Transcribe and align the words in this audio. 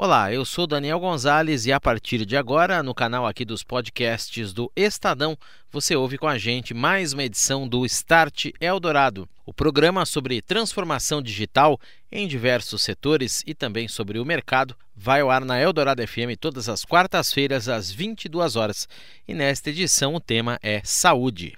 Olá, 0.00 0.32
eu 0.32 0.44
sou 0.44 0.64
Daniel 0.64 1.00
Gonzalez 1.00 1.66
e 1.66 1.72
a 1.72 1.80
partir 1.80 2.24
de 2.24 2.36
agora, 2.36 2.84
no 2.84 2.94
canal 2.94 3.26
aqui 3.26 3.44
dos 3.44 3.64
podcasts 3.64 4.52
do 4.52 4.70
Estadão, 4.76 5.36
você 5.72 5.96
ouve 5.96 6.16
com 6.16 6.28
a 6.28 6.38
gente 6.38 6.72
mais 6.72 7.12
uma 7.12 7.24
edição 7.24 7.66
do 7.66 7.84
Start 7.84 8.50
Eldorado, 8.60 9.28
o 9.44 9.52
programa 9.52 10.06
sobre 10.06 10.40
transformação 10.40 11.20
digital 11.20 11.80
em 12.12 12.28
diversos 12.28 12.80
setores 12.80 13.42
e 13.44 13.54
também 13.54 13.88
sobre 13.88 14.20
o 14.20 14.24
mercado. 14.24 14.76
Vai 14.94 15.20
ao 15.20 15.32
ar 15.32 15.44
na 15.44 15.60
Eldorado 15.60 16.06
FM 16.06 16.38
todas 16.38 16.68
as 16.68 16.84
quartas-feiras 16.84 17.68
às 17.68 17.90
22 17.90 18.54
horas. 18.54 18.88
E 19.26 19.34
nesta 19.34 19.68
edição 19.68 20.14
o 20.14 20.20
tema 20.20 20.60
é 20.62 20.80
saúde. 20.84 21.56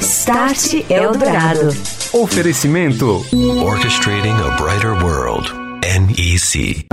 Start 0.00 0.90
Eldorado. 0.90 1.68
Oferecimento 2.12 3.24
Orchestrating 3.62 4.34
a 4.34 4.60
Brighter 4.60 5.00
World. 5.00 5.63
NEC. 5.84 6.86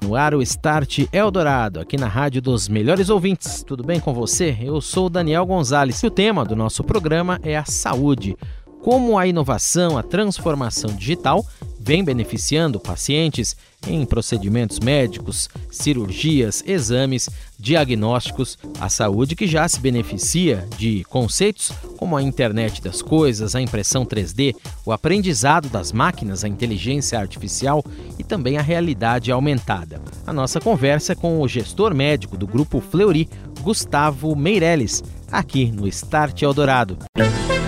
No 0.00 0.14
ar 0.14 0.32
o 0.32 0.40
Start 0.40 1.08
Eldorado, 1.12 1.80
aqui 1.80 1.96
na 1.96 2.06
Rádio 2.06 2.40
dos 2.40 2.68
Melhores 2.68 3.10
Ouvintes. 3.10 3.64
Tudo 3.64 3.82
bem 3.82 3.98
com 3.98 4.14
você? 4.14 4.56
Eu 4.60 4.80
sou 4.80 5.10
Daniel 5.10 5.44
Gonzalez 5.44 6.00
e 6.04 6.06
o 6.06 6.10
tema 6.10 6.44
do 6.44 6.54
nosso 6.54 6.84
programa 6.84 7.40
é 7.42 7.56
a 7.56 7.64
saúde. 7.64 8.36
Como 8.80 9.18
a 9.18 9.26
inovação, 9.26 9.98
a 9.98 10.04
transformação 10.04 10.94
digital 10.94 11.44
vem 11.86 12.02
beneficiando 12.02 12.80
pacientes 12.80 13.56
em 13.86 14.04
procedimentos 14.04 14.80
médicos, 14.80 15.48
cirurgias, 15.70 16.60
exames, 16.66 17.30
diagnósticos, 17.56 18.58
a 18.80 18.88
saúde 18.88 19.36
que 19.36 19.46
já 19.46 19.68
se 19.68 19.78
beneficia 19.78 20.66
de 20.76 21.04
conceitos 21.04 21.70
como 21.96 22.16
a 22.16 22.22
internet 22.22 22.82
das 22.82 23.00
coisas, 23.00 23.54
a 23.54 23.60
impressão 23.60 24.04
3D, 24.04 24.56
o 24.84 24.90
aprendizado 24.90 25.68
das 25.68 25.92
máquinas, 25.92 26.42
a 26.42 26.48
inteligência 26.48 27.20
artificial 27.20 27.84
e 28.18 28.24
também 28.24 28.58
a 28.58 28.62
realidade 28.62 29.30
aumentada. 29.30 30.02
A 30.26 30.32
nossa 30.32 30.58
conversa 30.58 31.12
é 31.12 31.14
com 31.14 31.40
o 31.40 31.46
gestor 31.46 31.94
médico 31.94 32.36
do 32.36 32.48
grupo 32.48 32.80
Fleury, 32.80 33.28
Gustavo 33.60 34.34
Meirelles, 34.34 35.04
aqui 35.30 35.70
no 35.70 35.86
Start 35.86 36.42
Eldorado. 36.42 36.98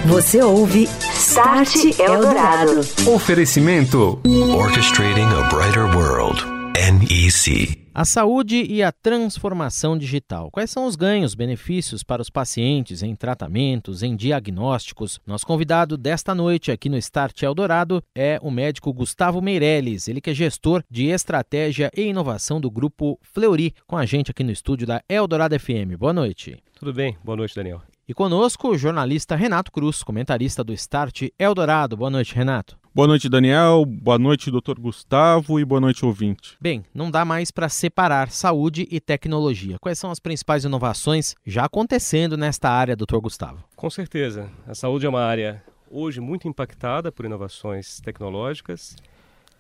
Você 0.06 0.40
ouve 0.42 0.84
Start 0.84 1.74
Eldorado. 1.98 2.80
Oferecimento 3.12 4.20
Orchestrating 4.56 5.26
a 5.26 5.48
Brighter 5.48 5.84
World. 5.94 6.42
NEC. 6.74 7.86
A 7.92 8.04
saúde 8.04 8.64
e 8.64 8.82
a 8.82 8.92
transformação 8.92 9.98
digital. 9.98 10.50
Quais 10.52 10.70
são 10.70 10.86
os 10.86 10.94
ganhos, 10.94 11.34
benefícios 11.34 12.04
para 12.04 12.22
os 12.22 12.30
pacientes 12.30 13.02
em 13.02 13.14
tratamentos, 13.16 14.02
em 14.02 14.14
diagnósticos? 14.14 15.20
Nosso 15.26 15.44
convidado 15.44 15.96
desta 15.96 16.34
noite 16.34 16.70
aqui 16.70 16.88
no 16.88 16.96
Start 16.96 17.42
Eldorado 17.42 18.02
é 18.14 18.38
o 18.40 18.50
médico 18.50 18.92
Gustavo 18.92 19.42
Meirelles, 19.42 20.06
ele 20.06 20.20
que 20.20 20.30
é 20.30 20.34
gestor 20.34 20.82
de 20.88 21.06
estratégia 21.06 21.90
e 21.94 22.02
inovação 22.02 22.60
do 22.60 22.70
grupo 22.70 23.18
Fleury, 23.20 23.74
com 23.86 23.96
a 23.96 24.06
gente 24.06 24.30
aqui 24.30 24.44
no 24.44 24.52
estúdio 24.52 24.86
da 24.86 25.02
Eldorado 25.08 25.58
FM. 25.58 25.98
Boa 25.98 26.12
noite. 26.12 26.56
Tudo 26.78 26.94
bem? 26.94 27.16
Boa 27.24 27.36
noite, 27.36 27.54
Daniel. 27.56 27.82
E 28.08 28.14
conosco 28.14 28.68
o 28.68 28.78
jornalista 28.78 29.36
Renato 29.36 29.70
Cruz, 29.70 30.02
comentarista 30.02 30.64
do 30.64 30.72
Start 30.72 31.24
Eldorado. 31.38 31.94
Boa 31.94 32.08
noite, 32.08 32.34
Renato. 32.34 32.78
Boa 32.94 33.06
noite, 33.06 33.28
Daniel. 33.28 33.84
Boa 33.84 34.18
noite, 34.18 34.50
doutor 34.50 34.80
Gustavo. 34.80 35.60
E 35.60 35.64
boa 35.66 35.78
noite, 35.78 36.06
ouvinte. 36.06 36.56
Bem, 36.58 36.82
não 36.94 37.10
dá 37.10 37.22
mais 37.22 37.50
para 37.50 37.68
separar 37.68 38.30
saúde 38.30 38.88
e 38.90 38.98
tecnologia. 38.98 39.76
Quais 39.78 39.98
são 39.98 40.10
as 40.10 40.18
principais 40.18 40.64
inovações 40.64 41.34
já 41.44 41.66
acontecendo 41.66 42.34
nesta 42.34 42.70
área, 42.70 42.96
doutor 42.96 43.20
Gustavo? 43.20 43.62
Com 43.76 43.90
certeza. 43.90 44.50
A 44.66 44.74
saúde 44.74 45.04
é 45.04 45.08
uma 45.10 45.22
área 45.22 45.62
hoje 45.90 46.18
muito 46.18 46.48
impactada 46.48 47.12
por 47.12 47.26
inovações 47.26 48.00
tecnológicas 48.00 48.96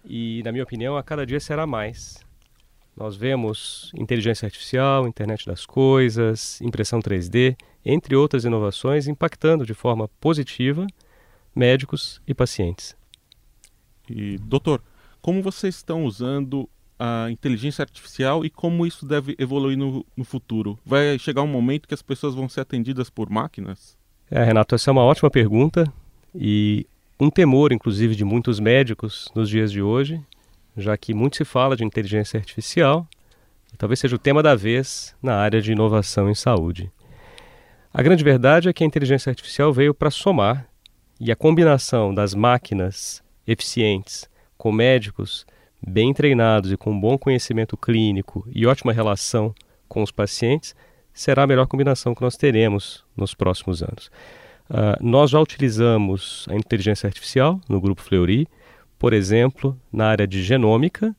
e, 0.06 0.40
na 0.42 0.52
minha 0.52 0.64
opinião, 0.64 0.96
a 0.96 1.02
cada 1.02 1.26
dia 1.26 1.38
será 1.38 1.66
mais. 1.66 2.26
Nós 2.96 3.14
vemos 3.14 3.92
inteligência 3.94 4.46
artificial, 4.46 5.06
internet 5.06 5.46
das 5.46 5.64
coisas, 5.64 6.60
impressão 6.60 6.98
3D, 6.98 7.56
entre 7.88 8.14
outras 8.14 8.44
inovações, 8.44 9.08
impactando 9.08 9.64
de 9.64 9.72
forma 9.72 10.08
positiva 10.20 10.86
médicos 11.54 12.20
e 12.26 12.34
pacientes. 12.34 12.94
E, 14.08 14.36
doutor, 14.38 14.82
como 15.20 15.42
vocês 15.42 15.76
estão 15.76 16.04
usando 16.04 16.68
a 16.98 17.30
inteligência 17.30 17.82
artificial 17.82 18.44
e 18.44 18.50
como 18.50 18.86
isso 18.86 19.06
deve 19.06 19.34
evoluir 19.38 19.76
no, 19.76 20.04
no 20.16 20.24
futuro? 20.24 20.78
Vai 20.84 21.18
chegar 21.18 21.42
um 21.42 21.48
momento 21.48 21.88
que 21.88 21.94
as 21.94 22.02
pessoas 22.02 22.34
vão 22.34 22.48
ser 22.48 22.60
atendidas 22.60 23.08
por 23.08 23.30
máquinas? 23.30 23.96
É, 24.30 24.44
Renato, 24.44 24.74
essa 24.74 24.90
é 24.90 24.92
uma 24.92 25.02
ótima 25.02 25.30
pergunta 25.30 25.90
e 26.34 26.86
um 27.18 27.30
temor, 27.30 27.72
inclusive, 27.72 28.14
de 28.14 28.24
muitos 28.24 28.60
médicos 28.60 29.30
nos 29.34 29.48
dias 29.48 29.72
de 29.72 29.80
hoje, 29.80 30.20
já 30.76 30.96
que 30.96 31.14
muito 31.14 31.36
se 31.36 31.44
fala 31.44 31.76
de 31.76 31.84
inteligência 31.84 32.38
artificial, 32.38 33.06
talvez 33.76 33.98
seja 33.98 34.14
o 34.14 34.18
tema 34.18 34.42
da 34.42 34.54
vez 34.54 35.14
na 35.22 35.36
área 35.36 35.60
de 35.60 35.72
inovação 35.72 36.30
em 36.30 36.34
saúde. 36.34 36.92
A 37.92 38.02
grande 38.02 38.22
verdade 38.22 38.68
é 38.68 38.72
que 38.72 38.84
a 38.84 38.86
inteligência 38.86 39.30
artificial 39.30 39.72
veio 39.72 39.94
para 39.94 40.10
somar 40.10 40.68
e 41.18 41.32
a 41.32 41.36
combinação 41.36 42.14
das 42.14 42.34
máquinas 42.34 43.22
eficientes 43.46 44.28
com 44.58 44.70
médicos 44.70 45.46
bem 45.86 46.12
treinados 46.12 46.70
e 46.70 46.76
com 46.76 46.98
bom 46.98 47.16
conhecimento 47.16 47.76
clínico 47.76 48.46
e 48.52 48.66
ótima 48.66 48.92
relação 48.92 49.54
com 49.88 50.02
os 50.02 50.10
pacientes 50.10 50.74
será 51.14 51.44
a 51.44 51.46
melhor 51.46 51.66
combinação 51.66 52.14
que 52.14 52.20
nós 52.20 52.36
teremos 52.36 53.04
nos 53.16 53.34
próximos 53.34 53.82
anos. 53.82 54.10
Uh, 54.68 55.00
nós 55.00 55.30
já 55.30 55.40
utilizamos 55.40 56.46
a 56.50 56.54
inteligência 56.54 57.06
artificial 57.06 57.58
no 57.68 57.80
grupo 57.80 58.02
Fleury, 58.02 58.46
por 58.98 59.14
exemplo, 59.14 59.78
na 59.90 60.08
área 60.08 60.26
de 60.26 60.42
genômica. 60.42 61.16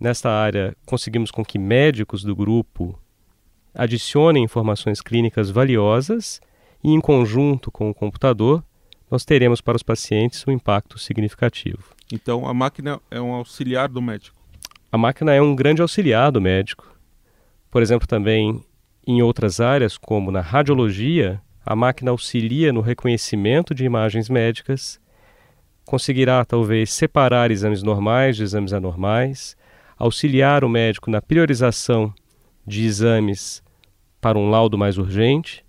Nesta 0.00 0.28
área, 0.28 0.76
conseguimos 0.84 1.30
com 1.30 1.44
que 1.44 1.58
médicos 1.58 2.24
do 2.24 2.34
grupo 2.34 2.98
adicionem 3.74 4.44
informações 4.44 5.00
clínicas 5.00 5.50
valiosas 5.50 6.40
e, 6.82 6.90
em 6.90 7.00
conjunto 7.00 7.70
com 7.70 7.90
o 7.90 7.94
computador, 7.94 8.62
nós 9.10 9.24
teremos 9.24 9.60
para 9.60 9.76
os 9.76 9.82
pacientes 9.82 10.44
um 10.46 10.52
impacto 10.52 10.98
significativo. 10.98 11.82
Então, 12.12 12.46
a 12.46 12.54
máquina 12.54 13.00
é 13.10 13.20
um 13.20 13.32
auxiliar 13.32 13.88
do 13.88 14.02
médico? 14.02 14.36
A 14.90 14.96
máquina 14.96 15.34
é 15.34 15.42
um 15.42 15.54
grande 15.54 15.82
auxiliar 15.82 16.32
do 16.32 16.40
médico. 16.40 16.86
Por 17.70 17.82
exemplo, 17.82 18.06
também 18.06 18.64
em 19.06 19.22
outras 19.22 19.60
áreas, 19.60 19.96
como 19.96 20.30
na 20.30 20.40
radiologia, 20.40 21.40
a 21.64 21.74
máquina 21.74 22.10
auxilia 22.10 22.72
no 22.72 22.80
reconhecimento 22.80 23.74
de 23.74 23.84
imagens 23.84 24.28
médicas, 24.28 25.00
conseguirá 25.84 26.44
talvez 26.44 26.92
separar 26.92 27.50
exames 27.50 27.82
normais 27.82 28.36
de 28.36 28.42
exames 28.42 28.72
anormais, 28.72 29.56
auxiliar 29.98 30.62
o 30.62 30.68
médico 30.68 31.10
na 31.10 31.22
priorização 31.22 32.12
de 32.68 32.84
exames 32.84 33.62
para 34.20 34.38
um 34.38 34.50
laudo 34.50 34.76
mais 34.76 34.98
urgente 34.98 35.64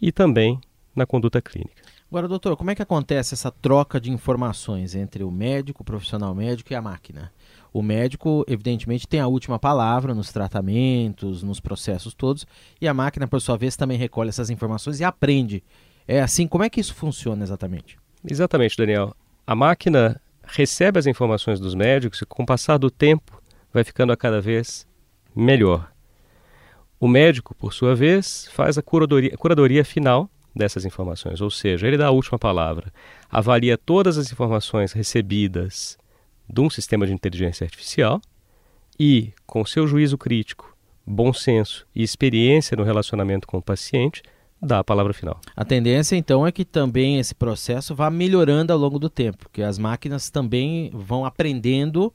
e 0.00 0.12
também 0.12 0.60
na 0.94 1.06
conduta 1.06 1.40
clínica. 1.40 1.82
Agora, 2.08 2.28
doutor, 2.28 2.56
como 2.56 2.70
é 2.70 2.74
que 2.74 2.82
acontece 2.82 3.34
essa 3.34 3.50
troca 3.50 4.00
de 4.00 4.12
informações 4.12 4.94
entre 4.94 5.24
o 5.24 5.30
médico, 5.30 5.82
o 5.82 5.84
profissional 5.84 6.34
médico 6.34 6.72
e 6.72 6.76
a 6.76 6.80
máquina? 6.80 7.32
O 7.72 7.82
médico, 7.82 8.44
evidentemente, 8.48 9.08
tem 9.08 9.18
a 9.18 9.26
última 9.26 9.58
palavra 9.58 10.14
nos 10.14 10.32
tratamentos, 10.32 11.42
nos 11.42 11.58
processos 11.58 12.14
todos, 12.14 12.46
e 12.80 12.86
a 12.86 12.94
máquina, 12.94 13.26
por 13.26 13.40
sua 13.40 13.56
vez, 13.56 13.76
também 13.76 13.98
recolhe 13.98 14.28
essas 14.28 14.50
informações 14.50 15.00
e 15.00 15.04
aprende. 15.04 15.64
É 16.06 16.20
assim, 16.22 16.46
como 16.46 16.62
é 16.62 16.70
que 16.70 16.80
isso 16.80 16.94
funciona 16.94 17.42
exatamente? 17.42 17.98
Exatamente, 18.24 18.76
Daniel. 18.76 19.14
A 19.44 19.54
máquina 19.54 20.20
recebe 20.44 20.98
as 20.98 21.06
informações 21.06 21.58
dos 21.58 21.74
médicos 21.74 22.22
e, 22.22 22.26
com 22.26 22.44
o 22.44 22.46
passar 22.46 22.78
do 22.78 22.90
tempo, 22.90 23.42
vai 23.72 23.82
ficando 23.82 24.12
a 24.12 24.16
cada 24.16 24.40
vez 24.40 24.86
melhor. 25.34 25.92
O 26.98 27.06
médico, 27.06 27.54
por 27.54 27.72
sua 27.72 27.94
vez, 27.94 28.48
faz 28.52 28.78
a 28.78 28.82
curadoria, 28.82 29.36
curadoria 29.36 29.84
final 29.84 30.30
dessas 30.54 30.86
informações, 30.86 31.42
ou 31.42 31.50
seja, 31.50 31.86
ele 31.86 31.98
dá 31.98 32.06
a 32.06 32.10
última 32.10 32.38
palavra, 32.38 32.90
avalia 33.30 33.76
todas 33.76 34.16
as 34.16 34.32
informações 34.32 34.92
recebidas 34.92 35.98
de 36.48 36.60
um 36.60 36.70
sistema 36.70 37.06
de 37.06 37.12
inteligência 37.12 37.64
artificial 37.64 38.20
e, 38.98 39.32
com 39.46 39.66
seu 39.66 39.86
juízo 39.86 40.16
crítico, 40.16 40.74
bom 41.06 41.32
senso 41.32 41.86
e 41.94 42.02
experiência 42.02 42.74
no 42.74 42.84
relacionamento 42.84 43.46
com 43.46 43.58
o 43.58 43.62
paciente, 43.62 44.22
dá 44.60 44.78
a 44.78 44.84
palavra 44.84 45.12
final. 45.12 45.38
A 45.54 45.64
tendência 45.64 46.16
então 46.16 46.46
é 46.46 46.50
que 46.50 46.64
também 46.64 47.18
esse 47.18 47.34
processo 47.34 47.94
vá 47.94 48.08
melhorando 48.08 48.72
ao 48.72 48.78
longo 48.78 48.98
do 48.98 49.10
tempo, 49.10 49.50
que 49.52 49.62
as 49.62 49.78
máquinas 49.78 50.30
também 50.30 50.90
vão 50.94 51.26
aprendendo 51.26 52.10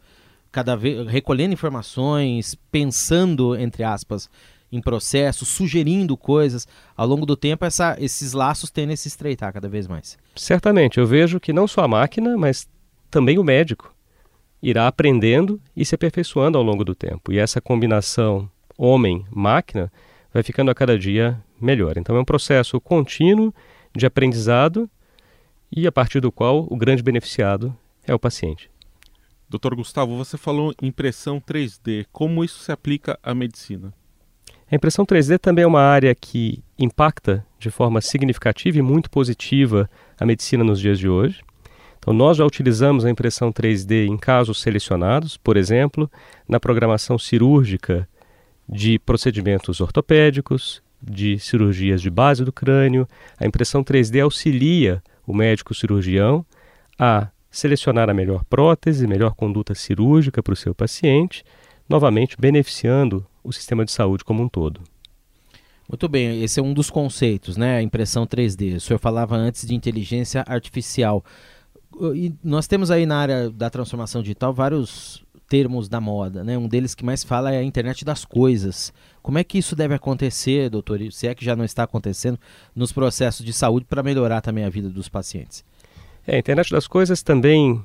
cada 0.51 0.75
vez 0.75 1.07
recolhendo 1.07 1.54
informações, 1.54 2.56
pensando 2.72 3.56
entre 3.56 3.84
aspas 3.84 4.30
em 4.71 4.81
processo, 4.81 5.45
sugerindo 5.45 6.15
coisas. 6.15 6.68
Ao 6.95 7.06
longo 7.06 7.25
do 7.25 7.35
tempo, 7.35 7.65
essa, 7.65 7.95
esses 8.00 8.33
laços 8.33 8.71
tendem 8.71 8.94
a 8.94 8.97
se 8.97 9.07
estreitar 9.07 9.51
cada 9.51 9.68
vez 9.68 9.88
mais. 9.88 10.18
Certamente, 10.35 11.00
eu 11.00 11.06
vejo 11.06 11.39
que 11.39 11.51
não 11.51 11.68
só 11.68 11.81
a 11.83 11.88
máquina, 11.88 12.38
mas 12.38 12.69
também 13.09 13.38
o 13.38 13.44
médico 13.44 13.94
irá 14.62 14.88
aprendendo 14.88 15.59
e 15.75 15.83
se 15.83 15.95
aperfeiçoando 15.95 16.57
ao 16.57 16.63
longo 16.63 16.85
do 16.85 16.95
tempo. 16.95 17.31
E 17.33 17.39
essa 17.39 17.59
combinação 17.59 18.50
homem-máquina 18.77 19.91
vai 20.33 20.44
ficando 20.44 20.71
a 20.71 20.75
cada 20.75 20.97
dia 20.97 21.41
melhor. 21.59 21.97
Então 21.97 22.15
é 22.15 22.19
um 22.19 22.25
processo 22.25 22.79
contínuo 22.79 23.53
de 23.95 24.06
aprendizado 24.06 24.89
e 25.71 25.88
a 25.88 25.91
partir 25.91 26.19
do 26.19 26.31
qual 26.31 26.67
o 26.69 26.77
grande 26.77 27.03
beneficiado 27.03 27.75
é 28.06 28.13
o 28.13 28.19
paciente. 28.19 28.69
Doutor 29.50 29.75
Gustavo, 29.75 30.15
você 30.15 30.38
falou 30.38 30.74
em 30.81 30.88
impressão 30.88 31.41
3D. 31.41 32.06
Como 32.12 32.44
isso 32.44 32.59
se 32.59 32.71
aplica 32.71 33.19
à 33.21 33.35
medicina? 33.35 33.94
A 34.71 34.75
impressão 34.75 35.06
3D 35.06 35.38
também 35.38 35.63
é 35.63 35.68
uma 35.68 35.81
área 35.81 36.15
que 36.15 36.63
impacta 36.79 37.45
de 37.59 37.69
forma 37.69 38.00
significativa 38.00 38.77
e 38.77 38.81
muito 38.81 39.09
positiva 39.09 39.89
a 40.18 40.25
medicina 40.25 40.63
nos 40.63 40.79
dias 40.79 40.97
de 40.97 41.09
hoje. 41.09 41.41
Então, 42.00 42.13
nós 42.13 42.38
já 42.38 42.45
utilizamos 42.45 43.03
a 43.03 43.09
impressão 43.09 43.51
3D 43.51 44.07
em 44.07 44.18
casos 44.18 44.62
selecionados, 44.62 45.35
por 45.35 45.57
exemplo, 45.57 46.09
na 46.47 46.57
programação 46.57 47.19
cirúrgica 47.19 48.07
de 48.68 48.97
procedimentos 48.97 49.81
ortopédicos, 49.81 50.81
de 51.03 51.38
cirurgias 51.38 52.01
de 52.01 52.09
base 52.09 52.45
do 52.45 52.53
crânio. 52.53 53.06
A 53.38 53.45
impressão 53.45 53.83
3D 53.83 54.24
auxilia 54.24 55.03
o 55.27 55.33
médico 55.33 55.75
cirurgião 55.75 56.45
a 56.97 57.27
selecionar 57.51 58.09
a 58.09 58.13
melhor 58.13 58.45
prótese, 58.45 59.06
melhor 59.06 59.35
conduta 59.35 59.75
cirúrgica 59.75 60.41
para 60.41 60.53
o 60.53 60.56
seu 60.56 60.74
paciente, 60.74 61.44
novamente 61.89 62.38
beneficiando 62.39 63.27
o 63.43 63.51
sistema 63.51 63.85
de 63.85 63.91
saúde 63.91 64.23
como 64.23 64.43
um 64.43 64.49
todo. 64.49 64.81
Muito 65.88 66.07
bem, 66.07 66.41
esse 66.41 66.59
é 66.59 66.63
um 66.63 66.73
dos 66.73 66.89
conceitos, 66.89 67.57
né? 67.57 67.77
A 67.77 67.81
impressão 67.81 68.25
3D. 68.25 68.77
O 68.77 68.79
senhor 68.79 68.99
falava 68.99 69.35
antes 69.35 69.67
de 69.67 69.75
inteligência 69.75 70.43
artificial. 70.47 71.23
E 72.13 72.33
nós 72.41 72.65
temos 72.65 72.89
aí 72.89 73.05
na 73.05 73.17
área 73.17 73.49
da 73.49 73.69
transformação 73.69 74.21
digital 74.21 74.53
vários 74.53 75.21
termos 75.49 75.89
da 75.89 75.99
moda, 75.99 76.45
né? 76.45 76.57
Um 76.57 76.65
deles 76.65 76.95
que 76.95 77.03
mais 77.03 77.25
fala 77.25 77.53
é 77.53 77.57
a 77.57 77.63
internet 77.63 78.05
das 78.05 78.23
coisas. 78.23 78.93
Como 79.21 79.38
é 79.38 79.43
que 79.43 79.57
isso 79.57 79.75
deve 79.75 79.93
acontecer, 79.93 80.69
doutor? 80.69 81.01
Se 81.11 81.27
é 81.27 81.35
que 81.35 81.43
já 81.43 81.57
não 81.57 81.65
está 81.65 81.83
acontecendo 81.83 82.39
nos 82.73 82.93
processos 82.93 83.45
de 83.45 83.51
saúde 83.51 83.85
para 83.85 84.01
melhorar 84.01 84.39
também 84.39 84.63
a 84.63 84.69
vida 84.69 84.89
dos 84.89 85.09
pacientes? 85.09 85.65
É, 86.25 86.38
a 86.38 86.39
internet 86.39 86.71
das 86.71 86.88
coisas 86.88 87.21
também 87.21 87.73
uh, 87.73 87.83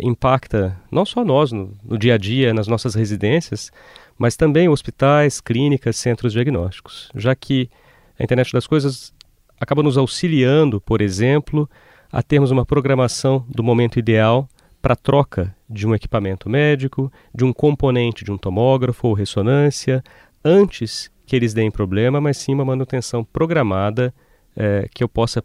impacta 0.00 0.76
não 0.88 1.04
só 1.04 1.24
nós 1.24 1.50
no, 1.50 1.76
no, 1.84 1.98
dia 1.98 2.14
a 2.14 2.18
dia, 2.18 2.54
nas 2.54 2.68
nossas 2.68 2.94
residências, 2.94 3.72
mas 4.20 4.36
também 4.36 4.68
hospitais, 4.68 5.40
clínicas, 5.40 5.96
centros 5.96 6.34
diagnósticos, 6.34 7.10
já 7.14 7.34
que 7.34 7.70
a 8.18 8.22
internet 8.22 8.52
das 8.52 8.66
coisas 8.66 9.14
acaba 9.58 9.82
nos 9.82 9.96
auxiliando, 9.96 10.78
por 10.78 11.00
exemplo, 11.00 11.66
a 12.12 12.22
termos 12.22 12.50
uma 12.50 12.66
programação 12.66 13.46
do 13.48 13.62
momento 13.62 13.98
ideal 13.98 14.46
para 14.82 14.94
troca 14.94 15.56
de 15.66 15.86
um 15.86 15.94
equipamento 15.94 16.50
médico, 16.50 17.10
de 17.34 17.46
um 17.46 17.52
componente 17.52 18.22
de 18.22 18.30
um 18.30 18.36
tomógrafo 18.36 19.08
ou 19.08 19.14
ressonância, 19.14 20.04
antes 20.44 21.10
que 21.24 21.34
eles 21.34 21.54
deem 21.54 21.70
problema, 21.70 22.20
mas 22.20 22.36
sim 22.36 22.52
uma 22.52 22.64
manutenção 22.64 23.24
programada 23.24 24.12
é, 24.54 24.86
que 24.94 25.02
eu 25.02 25.08
possa 25.08 25.42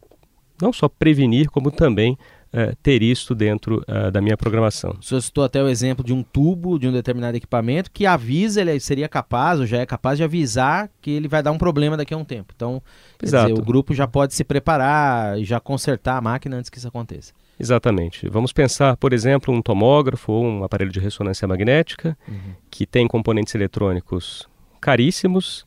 não 0.62 0.74
só 0.74 0.90
prevenir, 0.90 1.50
como 1.50 1.72
também 1.72 2.18
é, 2.56 2.74
ter 2.82 3.04
isso 3.04 3.36
dentro 3.36 3.84
uh, 3.90 4.10
da 4.10 4.22
minha 4.22 4.38
programação. 4.38 4.96
O 4.98 5.04
senhor 5.04 5.20
citou 5.20 5.44
até 5.44 5.62
o 5.62 5.68
exemplo 5.68 6.06
de 6.06 6.14
um 6.14 6.24
tubo 6.24 6.80
de 6.80 6.88
um 6.88 6.92
determinado 6.94 7.36
equipamento 7.36 7.92
que 7.92 8.06
avisa, 8.06 8.62
ele 8.62 8.80
seria 8.80 9.10
capaz, 9.10 9.60
ou 9.60 9.66
já 9.66 9.80
é 9.80 9.86
capaz 9.86 10.18
de 10.18 10.24
avisar 10.24 10.90
que 11.02 11.12
ele 11.12 11.28
vai 11.28 11.44
dar 11.44 11.52
um 11.52 11.58
problema 11.58 11.98
daqui 11.98 12.14
a 12.14 12.18
um 12.18 12.24
tempo. 12.24 12.54
Então. 12.56 12.82
Dizer, 13.22 13.52
o 13.52 13.62
grupo 13.62 13.94
já 13.94 14.08
pode 14.08 14.34
se 14.34 14.44
preparar 14.46 15.38
e 15.38 15.44
já 15.44 15.60
consertar 15.60 16.18
a 16.18 16.22
máquina 16.22 16.56
antes 16.56 16.70
que 16.70 16.78
isso 16.78 16.88
aconteça. 16.88 17.34
Exatamente. 17.60 18.30
Vamos 18.30 18.54
pensar, 18.54 18.96
por 18.96 19.12
exemplo, 19.12 19.54
um 19.54 19.62
tomógrafo 19.62 20.32
ou 20.32 20.46
um 20.46 20.64
aparelho 20.64 20.92
de 20.92 21.00
ressonância 21.00 21.46
magnética 21.48 22.18
uhum. 22.28 22.54
que 22.70 22.86
tem 22.86 23.08
componentes 23.08 23.54
eletrônicos 23.54 24.48
caríssimos 24.80 25.66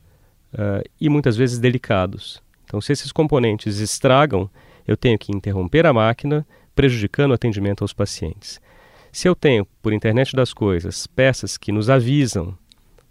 uh, 0.55 0.83
e 0.99 1.09
muitas 1.11 1.37
vezes 1.37 1.59
delicados. 1.59 2.43
Então, 2.65 2.81
se 2.81 2.93
esses 2.93 3.13
componentes 3.13 3.79
estragam, 3.79 4.49
eu 4.87 4.97
tenho 4.97 5.19
que 5.19 5.35
interromper 5.35 5.85
a 5.85 5.93
máquina, 5.93 6.47
prejudicando 6.79 7.33
o 7.33 7.35
atendimento 7.35 7.83
aos 7.83 7.93
pacientes. 7.93 8.61
Se 9.11 9.29
eu 9.29 9.35
tenho, 9.35 9.67
por 9.83 9.93
internet 9.93 10.37
das 10.37 10.55
coisas, 10.55 11.09
peças 11.09 11.59
que 11.59 11.73
nos 11.73 11.91
avisam 11.91 12.57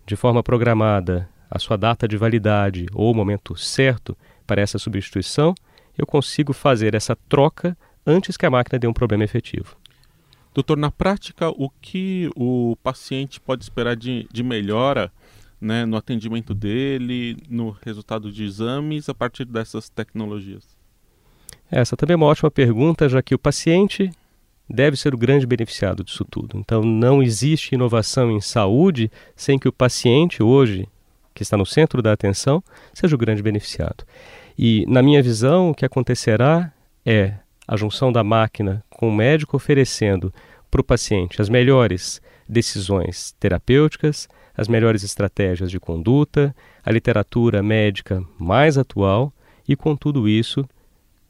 de 0.05 0.15
forma 0.15 0.41
programada 0.41 1.27
a 1.51 1.59
sua 1.59 1.75
data 1.75 2.07
de 2.07 2.15
validade 2.15 2.85
ou 2.93 3.11
o 3.11 3.13
momento 3.13 3.57
certo 3.57 4.17
para 4.45 4.61
essa 4.61 4.77
substituição, 4.77 5.53
eu 5.97 6.05
consigo 6.05 6.53
fazer 6.53 6.95
essa 6.95 7.13
troca 7.27 7.77
antes 8.05 8.37
que 8.37 8.45
a 8.45 8.49
máquina 8.49 8.79
dê 8.79 8.87
um 8.87 8.93
problema 8.93 9.25
efetivo. 9.25 9.75
Doutor, 10.53 10.77
na 10.77 10.89
prática, 10.89 11.49
o 11.49 11.69
que 11.69 12.29
o 12.37 12.77
paciente 12.81 13.37
pode 13.37 13.65
esperar 13.65 13.97
de, 13.97 14.29
de 14.31 14.43
melhora 14.43 15.11
né, 15.59 15.85
no 15.85 15.97
atendimento 15.97 16.53
dele, 16.53 17.35
no 17.49 17.71
resultado 17.71 18.31
de 18.31 18.45
exames, 18.45 19.09
a 19.09 19.13
partir 19.13 19.43
dessas 19.43 19.89
tecnologias? 19.89 20.76
Essa 21.69 21.97
também 21.97 22.13
é 22.13 22.17
uma 22.17 22.25
ótima 22.25 22.49
pergunta, 22.49 23.09
já 23.09 23.21
que 23.21 23.35
o 23.35 23.39
paciente 23.39 24.09
deve 24.69 24.97
ser 24.97 25.13
o 25.13 25.17
grande 25.17 25.45
beneficiado 25.45 26.03
disso 26.03 26.25
tudo. 26.25 26.57
Então, 26.57 26.81
não 26.81 27.21
existe 27.21 27.75
inovação 27.75 28.31
em 28.31 28.41
saúde 28.41 29.11
sem 29.35 29.57
que 29.57 29.67
o 29.67 29.73
paciente, 29.73 30.43
hoje, 30.43 30.87
que 31.33 31.43
está 31.43 31.55
no 31.57 31.65
centro 31.65 32.01
da 32.01 32.11
atenção, 32.11 32.63
seja 32.93 33.15
o 33.15 33.17
grande 33.19 33.41
beneficiado. 33.41 34.03
E, 34.57 34.85
na 34.87 35.01
minha 35.01 35.21
visão, 35.21 35.69
o 35.69 35.75
que 35.75 35.85
acontecerá 35.85 36.71
é 37.05 37.33
a 37.67 37.75
junção 37.77 38.11
da 38.11 38.23
máquina 38.23 38.83
com 38.89 39.09
o 39.09 39.15
médico 39.15 39.55
oferecendo 39.55 40.33
para 40.71 40.81
o 40.81 40.83
paciente 40.83 41.41
as 41.41 41.49
melhores 41.49 42.21
decisões 42.47 43.35
terapêuticas, 43.39 44.27
as 44.55 44.67
melhores 44.67 45.03
estratégias 45.03 45.69
de 45.69 45.79
conduta, 45.79 46.55
a 46.83 46.91
literatura 46.91 47.61
médica 47.61 48.23
mais 48.39 48.77
atual 48.77 49.31
e, 49.67 49.75
com 49.75 49.95
tudo 49.95 50.27
isso, 50.27 50.67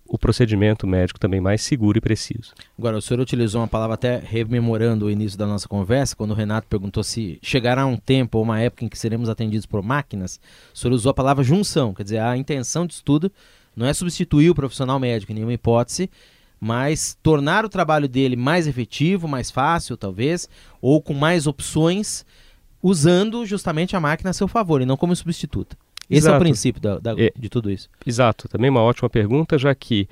o 0.07 0.17
procedimento 0.17 0.87
médico 0.87 1.19
também 1.19 1.41
mais 1.41 1.61
seguro 1.61 1.97
e 1.97 2.01
preciso. 2.01 2.53
Agora, 2.77 2.97
o 2.97 3.01
senhor 3.01 3.19
utilizou 3.19 3.61
uma 3.61 3.67
palavra 3.67 3.95
até 3.95 4.17
rememorando 4.17 5.05
o 5.05 5.11
início 5.11 5.37
da 5.37 5.45
nossa 5.45 5.67
conversa, 5.67 6.15
quando 6.15 6.31
o 6.31 6.33
Renato 6.33 6.67
perguntou 6.67 7.03
se 7.03 7.39
chegará 7.41 7.85
um 7.85 7.97
tempo 7.97 8.37
ou 8.37 8.43
uma 8.43 8.59
época 8.59 8.85
em 8.85 8.89
que 8.89 8.97
seremos 8.97 9.29
atendidos 9.29 9.65
por 9.65 9.83
máquinas, 9.83 10.39
o 10.73 10.77
senhor 10.77 10.93
usou 10.93 11.09
a 11.09 11.13
palavra 11.13 11.43
junção, 11.43 11.93
quer 11.93 12.03
dizer, 12.03 12.19
a 12.19 12.37
intenção 12.37 12.85
de 12.85 12.93
estudo 12.93 13.31
não 13.75 13.85
é 13.85 13.93
substituir 13.93 14.49
o 14.49 14.55
profissional 14.55 14.99
médico 14.99 15.31
em 15.31 15.35
nenhuma 15.35 15.53
hipótese, 15.53 16.09
mas 16.59 17.17
tornar 17.21 17.63
o 17.63 17.69
trabalho 17.69 18.07
dele 18.07 18.35
mais 18.35 18.65
efetivo, 18.65 19.27
mais 19.27 19.51
fácil, 19.51 19.95
talvez, 19.95 20.49
ou 20.81 21.01
com 21.01 21.13
mais 21.13 21.45
opções, 21.45 22.25
usando 22.81 23.45
justamente 23.45 23.95
a 23.95 23.99
máquina 23.99 24.31
a 24.31 24.33
seu 24.33 24.47
favor 24.47 24.81
e 24.81 24.85
não 24.85 24.97
como 24.97 25.15
substituta. 25.15 25.77
Esse 26.09 26.19
Exato. 26.19 26.35
é 26.35 26.37
o 26.37 26.41
princípio 26.41 26.81
da, 26.81 26.99
da, 26.99 27.11
é, 27.17 27.31
de 27.35 27.49
tudo 27.49 27.69
isso. 27.69 27.89
Exato, 28.05 28.47
também 28.47 28.69
uma 28.69 28.81
ótima 28.81 29.09
pergunta, 29.09 29.57
já 29.57 29.73
que 29.75 30.07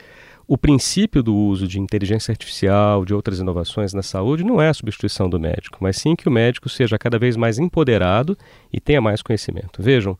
o 0.47 0.57
princípio 0.57 1.23
do 1.23 1.35
uso 1.35 1.67
de 1.67 1.79
inteligência 1.79 2.31
artificial, 2.31 3.03
de 3.03 3.13
outras 3.13 3.39
inovações 3.39 3.93
na 3.93 4.03
saúde, 4.03 4.43
não 4.43 4.61
é 4.61 4.69
a 4.69 4.73
substituição 4.73 5.27
do 5.29 5.39
médico, 5.39 5.79
mas 5.81 5.97
sim 5.97 6.15
que 6.15 6.27
o 6.27 6.31
médico 6.31 6.69
seja 6.69 6.99
cada 6.99 7.17
vez 7.17 7.35
mais 7.35 7.57
empoderado 7.57 8.37
e 8.71 8.79
tenha 8.79 9.01
mais 9.01 9.21
conhecimento. 9.21 9.81
Vejam, 9.81 10.17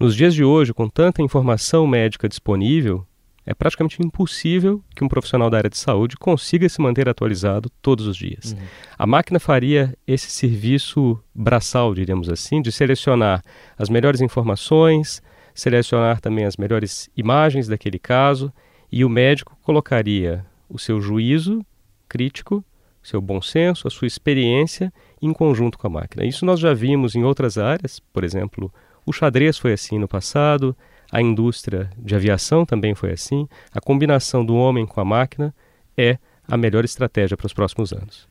nos 0.00 0.16
dias 0.16 0.34
de 0.34 0.42
hoje, 0.42 0.74
com 0.74 0.88
tanta 0.88 1.22
informação 1.22 1.86
médica 1.86 2.28
disponível, 2.28 3.06
é 3.48 3.54
praticamente 3.54 3.96
impossível 4.04 4.84
que 4.94 5.02
um 5.02 5.08
profissional 5.08 5.48
da 5.48 5.56
área 5.56 5.70
de 5.70 5.78
saúde 5.78 6.18
consiga 6.18 6.68
se 6.68 6.82
manter 6.82 7.08
atualizado 7.08 7.70
todos 7.80 8.06
os 8.06 8.14
dias. 8.14 8.52
Uhum. 8.52 8.58
A 8.98 9.06
máquina 9.06 9.40
faria 9.40 9.96
esse 10.06 10.30
serviço 10.30 11.18
braçal, 11.34 11.94
diríamos 11.94 12.28
assim, 12.28 12.60
de 12.60 12.70
selecionar 12.70 13.42
as 13.78 13.88
melhores 13.88 14.20
informações, 14.20 15.22
selecionar 15.54 16.20
também 16.20 16.44
as 16.44 16.58
melhores 16.58 17.08
imagens 17.16 17.66
daquele 17.66 17.98
caso, 17.98 18.52
e 18.92 19.02
o 19.02 19.08
médico 19.08 19.56
colocaria 19.62 20.44
o 20.68 20.78
seu 20.78 21.00
juízo 21.00 21.64
crítico, 22.06 22.62
seu 23.02 23.18
bom 23.18 23.40
senso, 23.40 23.88
a 23.88 23.90
sua 23.90 24.06
experiência 24.06 24.92
em 25.22 25.32
conjunto 25.32 25.78
com 25.78 25.86
a 25.86 25.90
máquina. 25.90 26.26
Isso 26.26 26.44
nós 26.44 26.60
já 26.60 26.74
vimos 26.74 27.14
em 27.14 27.24
outras 27.24 27.56
áreas, 27.56 27.98
por 28.12 28.24
exemplo, 28.24 28.70
o 29.06 29.12
xadrez 29.12 29.56
foi 29.56 29.72
assim 29.72 29.98
no 29.98 30.06
passado, 30.06 30.76
a 31.10 31.20
indústria 31.20 31.90
de 31.98 32.14
aviação 32.14 32.64
também 32.64 32.94
foi 32.94 33.12
assim. 33.12 33.48
A 33.72 33.80
combinação 33.80 34.44
do 34.44 34.54
homem 34.54 34.86
com 34.86 35.00
a 35.00 35.04
máquina 35.04 35.54
é 35.96 36.18
a 36.46 36.56
melhor 36.56 36.84
estratégia 36.84 37.36
para 37.36 37.46
os 37.46 37.52
próximos 37.52 37.92
anos. 37.92 38.28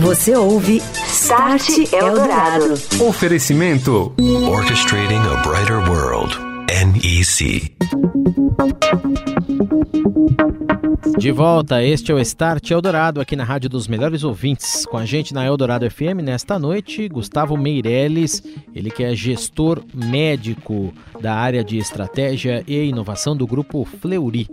Você 0.00 0.34
ouve 0.36 0.78
Start 1.06 1.92
Eldorado. 1.92 2.74
Oferecimento 3.00 4.14
Orchestrating 4.48 5.14
a 5.14 5.42
Brighter 5.42 5.78
World. 5.88 6.36
NEC. 6.68 7.76
De 11.14 11.30
volta, 11.30 11.82
este 11.82 12.10
é 12.10 12.14
o 12.14 12.18
Start 12.18 12.70
Eldorado 12.70 13.20
aqui 13.20 13.36
na 13.36 13.44
Rádio 13.44 13.70
dos 13.70 13.88
Melhores 13.88 14.24
Ouvintes. 14.24 14.84
Com 14.84 14.98
a 14.98 15.06
gente 15.06 15.32
na 15.32 15.46
Eldorado 15.46 15.88
FM 15.90 16.20
nesta 16.22 16.58
noite, 16.58 17.08
Gustavo 17.08 17.56
Meirelles, 17.56 18.42
ele 18.74 18.90
que 18.90 19.02
é 19.02 19.14
gestor 19.14 19.82
médico 19.94 20.92
da 21.20 21.34
área 21.34 21.64
de 21.64 21.78
estratégia 21.78 22.62
e 22.66 22.84
inovação 22.84 23.36
do 23.36 23.46
grupo 23.46 23.84
Fleury. 23.84 24.48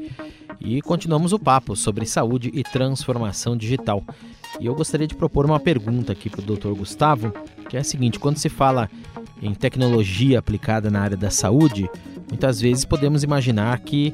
E 0.61 0.81
continuamos 0.81 1.33
o 1.33 1.39
papo 1.39 1.75
sobre 1.75 2.05
saúde 2.05 2.49
e 2.53 2.63
transformação 2.63 3.57
digital. 3.57 4.03
E 4.59 4.65
eu 4.65 4.75
gostaria 4.75 5.07
de 5.07 5.15
propor 5.15 5.45
uma 5.45 5.59
pergunta 5.59 6.13
aqui 6.13 6.29
para 6.29 6.41
o 6.41 6.55
Dr. 6.55 6.77
Gustavo, 6.77 7.33
que 7.67 7.75
é 7.75 7.79
a 7.79 7.83
seguinte: 7.83 8.19
quando 8.19 8.37
se 8.37 8.47
fala 8.47 8.89
em 9.41 9.53
tecnologia 9.53 10.39
aplicada 10.39 10.89
na 10.89 11.01
área 11.01 11.17
da 11.17 11.29
saúde, 11.29 11.89
muitas 12.29 12.61
vezes 12.61 12.85
podemos 12.85 13.23
imaginar 13.23 13.77
que 13.79 14.13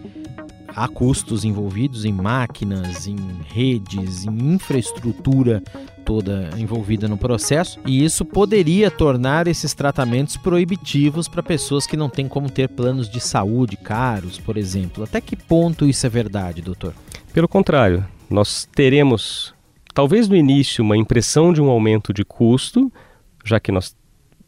há 0.75 0.87
custos 0.87 1.43
envolvidos 1.43 2.05
em 2.05 2.13
máquinas, 2.13 3.07
em 3.07 3.17
redes, 3.47 4.25
em 4.25 4.53
infraestrutura 4.53 5.63
toda 6.09 6.49
envolvida 6.57 7.07
no 7.07 7.17
processo, 7.17 7.79
e 7.85 8.03
isso 8.03 8.25
poderia 8.25 8.89
tornar 8.89 9.47
esses 9.47 9.75
tratamentos 9.75 10.37
proibitivos 10.37 11.27
para 11.27 11.43
pessoas 11.43 11.85
que 11.85 11.95
não 11.95 12.09
têm 12.09 12.27
como 12.27 12.49
ter 12.49 12.67
planos 12.67 13.07
de 13.07 13.19
saúde 13.19 13.77
caros, 13.77 14.39
por 14.39 14.57
exemplo. 14.57 15.03
Até 15.03 15.21
que 15.21 15.35
ponto 15.35 15.85
isso 15.85 16.07
é 16.07 16.09
verdade, 16.09 16.63
doutor? 16.63 16.95
Pelo 17.31 17.47
contrário, 17.47 18.03
nós 18.27 18.67
teremos, 18.73 19.53
talvez 19.93 20.27
no 20.27 20.35
início, 20.35 20.83
uma 20.83 20.97
impressão 20.97 21.53
de 21.53 21.61
um 21.61 21.69
aumento 21.69 22.11
de 22.11 22.25
custo, 22.25 22.91
já 23.45 23.59
que 23.59 23.71
nós 23.71 23.95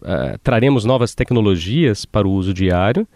uh, 0.01 0.37
traremos 0.41 0.83
novas 0.83 1.13
tecnologias 1.13 2.05
para 2.05 2.27
o 2.27 2.31
uso 2.31 2.55
diário, 2.55 3.07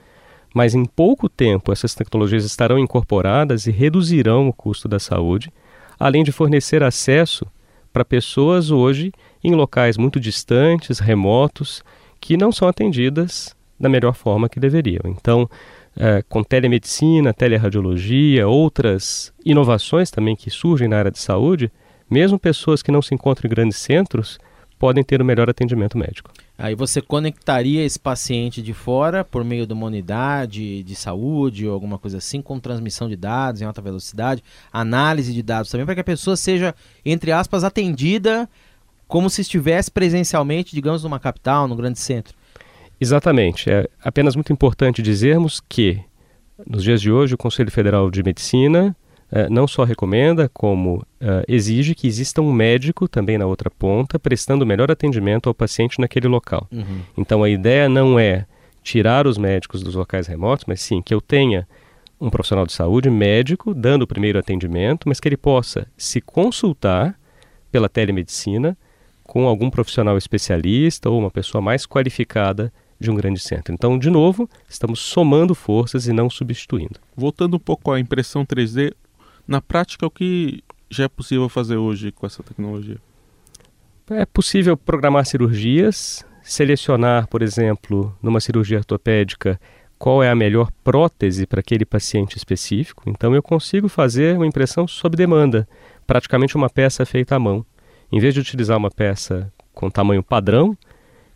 mas 0.56 0.74
em 0.74 0.86
pouco 0.86 1.28
tempo 1.28 1.74
essas 1.74 1.94
tecnologias 1.94 2.46
estarão 2.46 2.80
incorporadas 2.80 3.68
e 3.68 3.72
reduzirão 3.72 4.48
o 4.48 4.54
custo 4.54 4.88
da 4.88 5.00
saúde, 5.00 5.52
além 6.00 6.24
de 6.24 6.32
fornecer 6.32 6.82
acesso 6.82 7.46
para 7.92 8.06
pessoas 8.06 8.72
hoje 8.72 9.12
em 9.44 9.54
locais 9.54 9.98
muito 9.98 10.18
distantes, 10.18 11.00
remotos, 11.00 11.84
que 12.22 12.38
não 12.38 12.54
são 12.54 12.70
atendidas 12.70 13.54
da 13.78 13.90
melhor 13.90 14.14
forma 14.14 14.48
que 14.48 14.58
deveriam. 14.58 15.02
Então, 15.04 15.50
é, 15.98 16.24
com 16.30 16.42
telemedicina, 16.42 17.34
teleradiologia, 17.34 18.48
outras 18.48 19.34
inovações 19.44 20.10
também 20.10 20.38
que 20.38 20.50
surgem 20.50 20.88
na 20.88 20.98
área 20.98 21.12
de 21.12 21.20
saúde, 21.20 21.70
mesmo 22.10 22.40
pessoas 22.40 22.82
que 22.82 22.94
não 22.94 23.02
se 23.02 23.14
encontram 23.14 23.50
em 23.50 23.54
grandes 23.54 23.78
centros 23.78 24.40
podem 24.86 25.04
ter 25.04 25.20
o 25.20 25.24
um 25.24 25.26
melhor 25.26 25.50
atendimento 25.50 25.98
médico. 25.98 26.30
Aí 26.56 26.76
você 26.76 27.02
conectaria 27.02 27.84
esse 27.84 28.00
paciente 28.00 28.62
de 28.62 28.72
fora 28.72 29.24
por 29.24 29.44
meio 29.44 29.66
de 29.66 29.74
uma 29.74 29.88
unidade 29.88 30.84
de 30.84 30.96
saúde 30.96 31.66
ou 31.66 31.74
alguma 31.74 31.98
coisa 31.98 32.20
assim, 32.20 32.40
com 32.40 32.60
transmissão 32.60 33.10
de 33.10 33.16
dados 33.16 33.64
em 33.64 33.66
alta 33.66 33.82
velocidade, 33.82 34.44
análise 34.72 35.34
de 35.34 35.42
dados 35.42 35.72
também, 35.72 35.88
para 35.88 35.96
que 35.96 36.02
a 36.02 36.04
pessoa 36.04 36.38
seja, 36.38 36.76
entre 37.04 37.32
aspas, 37.32 37.64
atendida 37.64 38.48
como 39.08 39.28
se 39.28 39.42
estivesse 39.42 39.90
presencialmente, 39.90 40.76
digamos, 40.76 41.04
numa 41.04 41.20
capital, 41.20 41.68
num 41.68 41.76
grande 41.76 41.98
centro. 41.98 42.36
Exatamente. 43.02 43.72
É 43.72 43.90
apenas 44.04 44.36
muito 44.36 44.54
importante 44.54 45.02
dizermos 45.02 45.60
que, 45.68 46.00
nos 46.64 46.84
dias 46.84 47.02
de 47.02 47.12
hoje, 47.12 47.34
o 47.34 47.40
Conselho 47.40 47.72
Federal 47.72 48.12
de 48.12 48.22
Medicina 48.22 48.96
eh, 49.32 49.50
não 49.50 49.68
só 49.68 49.84
recomenda, 49.84 50.50
como 50.54 50.98
uh, 50.98 51.44
exige 51.48 51.96
que 51.96 52.08
exista 52.08 52.42
um 52.42 52.54
médico 52.54 53.08
também 53.08 53.38
na 53.38 53.46
outra 53.46 53.70
ponta, 53.72 54.20
prestando 54.20 54.64
o 54.64 54.68
melhor 54.68 54.92
atendimento 54.92 55.48
ao 55.48 55.54
paciente 55.54 56.00
naquele 56.00 56.28
local. 56.28 56.68
Uhum. 56.72 57.02
Então 57.18 57.44
a 57.44 57.50
ideia 57.50 57.90
não 57.90 58.20
é 58.20 58.46
tirar 58.84 59.26
os 59.26 59.38
médicos 59.38 59.82
dos 59.82 59.96
locais 59.96 60.28
remotos, 60.28 60.66
mas 60.68 60.80
sim 60.82 61.02
que 61.02 61.14
eu 61.14 61.20
tenha 61.20 61.68
um 62.22 62.30
profissional 62.30 62.66
de 62.66 62.74
saúde, 62.74 63.10
médico, 63.10 63.74
dando 63.74 64.04
o 64.04 64.08
primeiro 64.08 64.40
atendimento, 64.40 65.10
mas 65.10 65.20
que 65.20 65.28
ele 65.28 65.38
possa 65.38 65.88
se 65.98 66.22
consultar 66.22 67.20
pela 67.72 67.90
telemedicina 67.90 68.78
com 69.24 69.48
algum 69.48 69.70
profissional 69.70 70.18
especialista 70.18 71.10
ou 71.10 71.20
uma 71.20 71.32
pessoa 71.32 71.62
mais 71.62 71.86
qualificada 71.86 72.72
de 73.00 73.12
um 73.12 73.16
grande 73.16 73.40
centro. 73.40 73.74
Então, 73.74 74.00
de 74.00 74.10
novo, 74.10 74.50
estamos 74.70 75.00
somando 75.00 75.54
forças 75.54 76.08
e 76.08 76.14
não 76.14 76.30
substituindo. 76.30 77.00
Voltando 77.16 77.58
um 77.58 77.60
pouco 77.60 77.92
à 77.92 78.00
impressão 78.00 78.46
3D, 78.46 78.94
na 79.48 79.62
prática, 79.62 80.06
o 80.06 80.12
que 80.12 80.64
já 80.90 81.06
é 81.06 81.08
possível 81.08 81.48
fazer 81.50 81.78
hoje 81.78 82.12
com 82.12 82.26
essa 82.26 82.44
tecnologia? 82.44 82.98
É 84.10 84.26
possível 84.26 84.78
programar 84.78 85.26
cirurgias, 85.26 86.26
selecionar, 86.44 87.28
por 87.28 87.42
exemplo, 87.42 88.16
numa 88.22 88.40
cirurgia 88.40 88.78
ortopédica, 88.78 89.60
qual 89.98 90.22
é 90.22 90.30
a 90.30 90.36
melhor 90.36 90.70
prótese 90.84 91.48
para 91.48 91.60
aquele 91.60 91.86
paciente 91.86 92.38
específico. 92.38 93.04
Então, 93.08 93.34
eu 93.34 93.42
consigo 93.42 93.88
fazer 93.88 94.36
uma 94.36 94.46
impressão 94.46 94.88
sob 94.88 95.18
demanda, 95.18 95.68
praticamente 96.06 96.56
uma 96.56 96.70
peça 96.70 97.06
feita 97.06 97.36
à 97.36 97.40
mão. 97.40 97.66
Em 98.12 98.20
vez 98.20 98.34
de 98.34 98.40
utilizar 98.40 98.78
uma 98.78 98.92
peça 98.92 99.52
com 99.74 99.90
tamanho 99.90 100.22
padrão, 100.22 100.78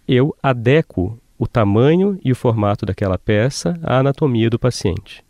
eu 0.08 0.36
adequo 0.42 1.20
o 1.38 1.48
tamanho 1.48 2.20
e 2.24 2.32
o 2.32 2.36
formato 2.36 2.86
daquela 2.86 3.18
peça 3.18 3.80
à 3.82 4.00
anatomia 4.00 4.50
do 4.50 4.60
paciente. 4.60 5.24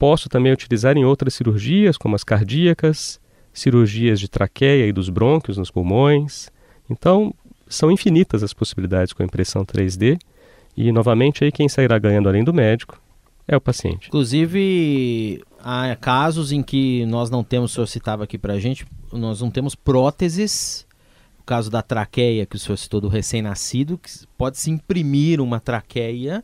Posso 0.00 0.30
também 0.30 0.50
utilizar 0.50 0.96
em 0.96 1.04
outras 1.04 1.34
cirurgias, 1.34 1.98
como 1.98 2.16
as 2.16 2.24
cardíacas, 2.24 3.20
cirurgias 3.52 4.18
de 4.18 4.28
traqueia 4.28 4.86
e 4.86 4.92
dos 4.92 5.10
brônquios 5.10 5.58
nos 5.58 5.70
pulmões. 5.70 6.48
Então, 6.88 7.34
são 7.68 7.90
infinitas 7.92 8.42
as 8.42 8.54
possibilidades 8.54 9.12
com 9.12 9.22
a 9.22 9.26
impressão 9.26 9.62
3D. 9.62 10.18
E, 10.74 10.90
novamente, 10.90 11.44
aí 11.44 11.52
quem 11.52 11.68
sairá 11.68 11.98
ganhando 11.98 12.30
além 12.30 12.42
do 12.42 12.54
médico 12.54 12.98
é 13.46 13.54
o 13.54 13.60
paciente. 13.60 14.08
Inclusive, 14.08 15.42
há 15.62 15.94
casos 15.96 16.50
em 16.50 16.62
que 16.62 17.04
nós 17.04 17.28
não 17.28 17.44
temos, 17.44 17.72
o 17.72 17.74
senhor 17.74 17.86
citava 17.86 18.24
aqui 18.24 18.38
para 18.38 18.54
a 18.54 18.58
gente, 18.58 18.86
nós 19.12 19.42
não 19.42 19.50
temos 19.50 19.74
próteses. 19.74 20.86
O 21.40 21.42
caso 21.42 21.70
da 21.70 21.82
traqueia, 21.82 22.46
que 22.46 22.56
o 22.56 22.58
senhor 22.58 22.78
citou 22.78 23.02
do 23.02 23.08
recém-nascido, 23.08 23.98
que 23.98 24.08
pode-se 24.38 24.70
imprimir 24.70 25.42
uma 25.42 25.60
traqueia 25.60 26.42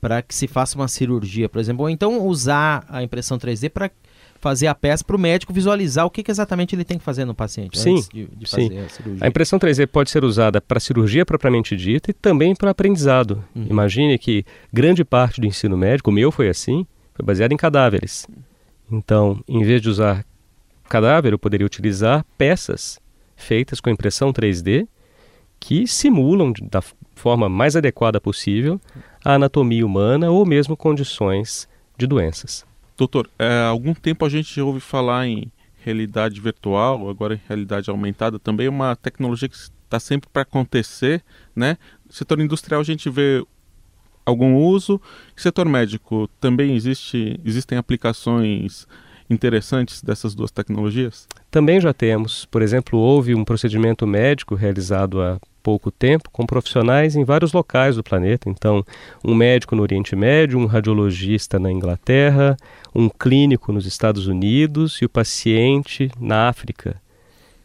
para 0.00 0.22
que 0.22 0.34
se 0.34 0.46
faça 0.46 0.76
uma 0.76 0.88
cirurgia, 0.88 1.48
por 1.48 1.58
exemplo, 1.58 1.82
ou 1.82 1.90
então 1.90 2.26
usar 2.26 2.84
a 2.88 3.02
impressão 3.02 3.38
3D 3.38 3.70
para 3.70 3.90
fazer 4.38 4.66
a 4.66 4.74
peça 4.74 5.02
para 5.02 5.16
o 5.16 5.18
médico 5.18 5.52
visualizar 5.52 6.06
o 6.06 6.10
que, 6.10 6.22
que, 6.22 6.30
exatamente 6.30 6.74
ele 6.74 6.84
tem 6.84 6.98
que 6.98 7.04
fazer 7.04 7.24
no 7.24 7.34
paciente 7.34 7.78
sim, 7.78 7.94
antes 7.94 8.08
de, 8.08 8.26
de 8.26 8.48
sim. 8.48 8.70
a 9.20 9.24
A 9.24 9.28
impressão 9.28 9.58
3D 9.58 9.86
pode 9.86 10.10
ser 10.10 10.24
usada 10.24 10.60
para 10.60 10.78
cirurgia 10.78 11.24
propriamente 11.24 11.76
dita 11.76 12.10
e 12.10 12.14
também 12.14 12.54
para 12.54 12.70
aprendizado. 12.70 13.42
Uhum. 13.54 13.66
Imagine 13.68 14.18
que 14.18 14.44
grande 14.72 15.04
parte 15.04 15.40
do 15.40 15.46
ensino 15.46 15.76
médico, 15.76 16.10
o 16.10 16.12
meu 16.12 16.30
foi 16.30 16.48
assim, 16.48 16.86
foi 17.14 17.24
baseado 17.24 17.52
em 17.52 17.56
cadáveres. 17.56 18.26
Então, 18.90 19.42
em 19.48 19.64
vez 19.64 19.82
de 19.82 19.88
usar 19.88 20.24
cadáver, 20.88 21.32
eu 21.32 21.38
poderia 21.38 21.66
utilizar 21.66 22.24
peças 22.38 23.00
feitas 23.34 23.80
com 23.80 23.90
impressão 23.90 24.32
3D 24.32 24.86
que 25.58 25.86
simulam 25.86 26.52
da 26.70 26.82
forma 27.14 27.48
mais 27.48 27.74
adequada 27.74 28.20
possível 28.20 28.80
a 29.26 29.34
anatomia 29.34 29.84
humana 29.84 30.30
ou 30.30 30.46
mesmo 30.46 30.76
condições 30.76 31.68
de 31.98 32.06
doenças. 32.06 32.64
Doutor, 32.96 33.28
é, 33.36 33.44
há 33.44 33.66
algum 33.66 33.92
tempo 33.92 34.24
a 34.24 34.28
gente 34.28 34.60
ouve 34.60 34.78
falar 34.78 35.26
em 35.26 35.50
realidade 35.82 36.40
virtual, 36.40 37.10
agora 37.10 37.34
em 37.34 37.40
realidade 37.48 37.90
aumentada, 37.90 38.38
também 38.38 38.68
é 38.68 38.70
uma 38.70 38.94
tecnologia 38.94 39.48
que 39.48 39.56
está 39.56 39.98
sempre 39.98 40.30
para 40.32 40.42
acontecer, 40.42 41.24
né? 41.56 41.76
No 42.06 42.12
setor 42.12 42.38
industrial 42.38 42.80
a 42.80 42.84
gente 42.84 43.10
vê 43.10 43.44
algum 44.24 44.54
uso, 44.54 44.92
no 45.34 45.42
setor 45.42 45.66
médico 45.66 46.30
também 46.40 46.76
existe, 46.76 47.40
existem 47.44 47.76
aplicações 47.76 48.86
interessantes 49.28 50.02
dessas 50.02 50.34
duas 50.34 50.50
tecnologias? 50.50 51.26
Também 51.50 51.80
já 51.80 51.92
temos. 51.92 52.44
Por 52.46 52.62
exemplo, 52.62 52.98
houve 52.98 53.34
um 53.34 53.44
procedimento 53.44 54.06
médico 54.06 54.54
realizado 54.54 55.20
há 55.20 55.38
pouco 55.62 55.90
tempo 55.90 56.30
com 56.30 56.46
profissionais 56.46 57.16
em 57.16 57.24
vários 57.24 57.52
locais 57.52 57.96
do 57.96 58.04
planeta. 58.04 58.48
Então, 58.48 58.84
um 59.24 59.34
médico 59.34 59.74
no 59.74 59.82
Oriente 59.82 60.14
Médio, 60.14 60.58
um 60.60 60.66
radiologista 60.66 61.58
na 61.58 61.72
Inglaterra, 61.72 62.56
um 62.94 63.08
clínico 63.08 63.72
nos 63.72 63.84
Estados 63.84 64.28
Unidos 64.28 64.98
e 65.02 65.06
o 65.06 65.08
paciente 65.08 66.08
na 66.20 66.48
África. 66.48 67.00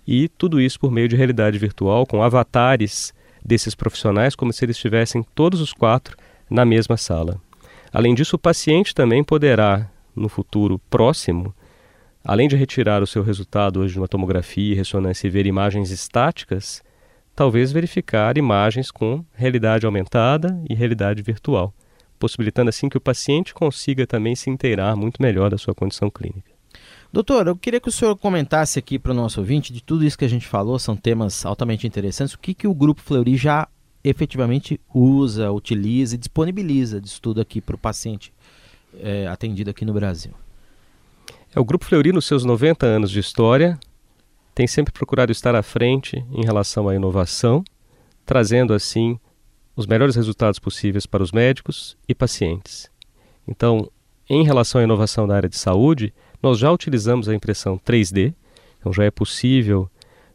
E 0.08 0.28
tudo 0.30 0.60
isso 0.60 0.80
por 0.80 0.92
meio 0.92 1.08
de 1.08 1.16
realidade 1.16 1.60
virtual, 1.60 2.08
com 2.08 2.24
avatares 2.24 3.14
desses 3.46 3.76
profissionais, 3.76 4.36
como 4.36 4.52
se 4.52 4.66
eles 4.66 4.78
estivessem 4.78 5.24
todos 5.36 5.62
os 5.62 5.72
quatro 5.72 6.18
na 6.50 6.66
mesma 6.66 6.98
sala. 6.98 7.40
Além 7.94 8.16
disso, 8.16 8.36
o 8.36 8.40
paciente 8.40 8.96
também 8.96 9.24
poderá, 9.24 9.91
no 10.16 10.30
futuro 10.30 10.80
próximo, 10.90 11.54
além 12.24 12.48
de 12.48 12.56
retirar 12.56 13.02
o 13.02 13.08
seu 13.08 13.24
resultado 13.24 13.80
hoje 13.80 13.94
de 13.94 14.00
uma 14.00 14.08
tomografia, 14.08 14.76
ressonância 14.76 15.28
e 15.28 15.30
ver 15.30 15.46
imagens 15.46 15.92
estáticas, 15.92 16.84
talvez 17.36 17.72
verificar 17.72 18.38
imagens 18.38 18.92
com 18.92 19.24
realidade 19.34 19.86
aumentada 19.86 20.62
e 20.70 20.76
realidade 20.76 21.22
virtual, 21.22 21.74
possibilitando 22.20 22.70
assim 22.70 22.90
que 22.90 22.98
o 22.98 23.02
paciente 23.02 23.54
consiga 23.54 24.06
também 24.06 24.36
se 24.36 24.50
inteirar 24.50 24.96
muito 24.96 25.22
melhor 25.22 25.50
da 25.50 25.58
sua 25.58 25.74
condição 25.74 26.10
clínica. 26.10 26.52
Doutor, 27.12 27.48
eu 27.48 27.56
queria 27.58 27.82
que 27.82 27.90
o 27.90 27.92
senhor 27.92 28.16
comentasse 28.16 28.80
aqui 28.80 28.98
para 28.98 29.12
o 29.12 29.16
nosso 29.16 29.42
ouvinte 29.42 29.74
de 29.74 29.84
tudo 29.84 30.06
isso 30.06 30.18
que 30.18 30.24
a 30.24 30.30
gente 30.30 30.48
falou, 30.48 30.80
são 30.80 30.96
temas 30.96 31.46
altamente 31.46 31.86
interessantes, 31.86 32.34
o 32.34 32.40
que, 32.40 32.54
que 32.54 32.68
o 32.68 32.74
Grupo 32.74 33.02
Fleury 33.02 33.36
já 33.36 33.68
efetivamente 34.04 34.80
usa, 34.94 35.52
utiliza 35.52 36.16
e 36.16 36.18
disponibiliza 36.18 37.00
de 37.00 37.08
estudo 37.08 37.42
aqui 37.42 37.62
para 37.62 37.76
o 37.76 37.80
paciente 37.80 38.34
é, 39.00 39.28
atendido 39.28 39.70
aqui 39.70 39.86
no 39.86 39.94
Brasil. 39.94 40.34
É, 41.54 41.60
o 41.60 41.66
Grupo 41.66 41.86
Fleury, 41.86 42.12
nos 42.12 42.26
seus 42.26 42.46
90 42.46 42.86
anos 42.86 43.12
de 43.12 43.20
história, 43.20 43.80
tem 44.54 44.68
sempre 44.68 44.94
procurado 44.94 45.32
estar 45.32 45.56
à 45.56 45.64
frente 45.64 46.26
em 46.32 46.44
relação 46.44 46.88
à 46.88 46.96
inovação, 46.96 47.64
trazendo 48.26 48.74
assim 48.74 49.20
os 49.76 49.88
melhores 49.88 50.16
resultados 50.16 50.60
possíveis 50.60 51.06
para 51.06 51.24
os 51.24 51.32
médicos 51.32 51.98
e 52.08 52.14
pacientes. 52.14 52.90
Então, 53.48 53.90
em 54.30 54.44
relação 54.44 54.80
à 54.80 54.84
inovação 54.84 55.26
na 55.26 55.36
área 55.36 55.50
de 55.50 55.58
saúde, 55.58 56.14
nós 56.42 56.58
já 56.58 56.72
utilizamos 56.72 57.28
a 57.28 57.36
impressão 57.36 57.78
3D, 57.78 58.34
então 58.80 58.92
já 58.92 59.04
é 59.04 59.12
possível, 59.12 59.90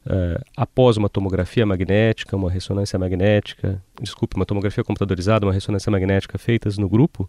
uh, 0.06 0.42
após 0.56 0.96
uma 0.96 1.08
tomografia 1.08 1.66
magnética, 1.66 2.36
uma 2.36 2.50
ressonância 2.50 2.98
magnética, 2.98 3.82
desculpe, 4.00 4.36
uma 4.36 4.46
tomografia 4.46 4.84
computadorizada, 4.84 5.46
uma 5.46 5.52
ressonância 5.52 5.90
magnética 5.90 6.38
feitas 6.38 6.78
no 6.78 6.88
grupo, 6.88 7.28